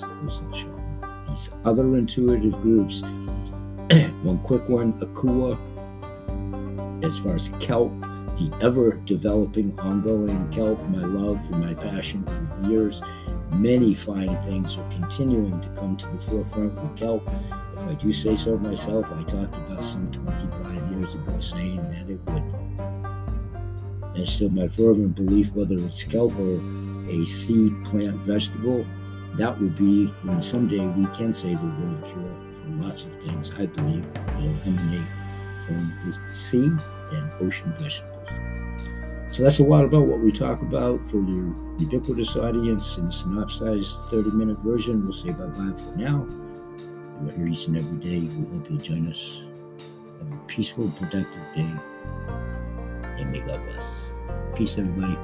shop. 0.58 0.80
These 1.28 1.50
other 1.66 1.98
intuitive 1.98 2.54
groups, 2.62 3.02
one 4.22 4.40
quick 4.44 4.68
one, 4.70 4.94
Akua, 4.94 5.58
as 7.04 7.18
far 7.20 7.36
as 7.36 7.50
kelp, 7.60 7.92
the 8.40 8.58
ever 8.62 8.94
developing, 9.06 9.78
ongoing 9.80 10.50
kelp, 10.52 10.82
my 10.90 11.06
love 11.06 11.38
and 11.52 11.60
my 11.60 11.74
passion 11.74 12.24
for 12.24 12.70
years. 12.70 13.02
Many 13.52 13.94
fine 13.94 14.36
things 14.44 14.78
are 14.78 14.90
continuing 14.92 15.60
to 15.60 15.68
come 15.70 15.98
to 15.98 16.08
the 16.08 16.20
forefront 16.30 16.74
with 16.76 16.96
kelp. 16.98 17.28
If 17.74 17.80
I 17.80 17.94
do 17.96 18.14
say 18.14 18.36
so 18.36 18.58
myself, 18.58 19.06
I 19.12 19.24
talked 19.24 19.56
about 19.56 19.84
some 19.84 20.10
25 20.12 20.92
years 20.92 21.14
ago 21.16 21.40
saying 21.40 21.82
that 21.92 22.10
it 22.10 22.20
would. 22.28 22.44
And 24.16 24.28
still 24.28 24.50
my 24.50 24.68
fervent 24.70 25.16
belief, 25.16 25.52
whether 25.54 25.76
it's 25.76 26.04
kelp 26.04 26.34
or 26.40 26.62
a 27.10 27.26
seed, 27.26 27.74
plant, 27.86 28.18
vegetable, 28.22 28.86
that 29.36 29.60
would 29.60 29.76
be 29.76 30.06
when 30.24 30.42
someday 30.42 30.86
we 30.86 31.06
can 31.16 31.34
say 31.34 31.54
the 31.54 31.62
word 31.62 32.04
cure 32.06 32.36
for 32.64 32.84
lots 32.84 33.04
of 33.04 33.12
things. 33.22 33.52
I 33.58 33.66
believe 33.66 34.06
will 34.38 34.56
emanate 34.66 35.08
from 35.66 35.94
the 36.06 36.34
sea 36.34 36.72
and 37.12 37.32
ocean 37.42 37.74
vegetables. 37.78 38.19
So 39.32 39.44
that's 39.44 39.60
a 39.60 39.64
lot 39.64 39.86
about 39.86 40.08
what 40.08 40.20
we 40.20 40.32
talk 40.32 40.62
about 40.62 41.00
for 41.10 41.18
your 41.18 41.56
ubiquitous 41.78 42.36
audience 42.36 42.98
in 42.98 43.06
a 43.08 43.12
synopsized 43.12 43.98
30 44.10 44.32
minute 44.32 44.58
version. 44.60 45.04
We'll 45.04 45.14
say 45.14 45.30
bye 45.30 45.46
bye 45.46 45.78
for 45.78 45.96
now. 45.96 46.28
We're 47.22 47.34
here 47.34 47.48
each 47.48 47.68
and 47.68 47.78
every 47.78 47.98
day. 48.00 48.20
We 48.20 48.58
hope 48.58 48.70
you'll 48.70 48.80
join 48.80 49.12
us. 49.12 49.42
Have 50.20 50.32
a 50.32 50.46
peaceful, 50.48 50.90
productive 50.98 51.56
day. 51.56 51.72
And 53.04 53.32
may 53.32 53.40
God 53.42 53.62
bless. 53.66 53.86
Peace, 54.56 54.76
everybody. 54.78 55.18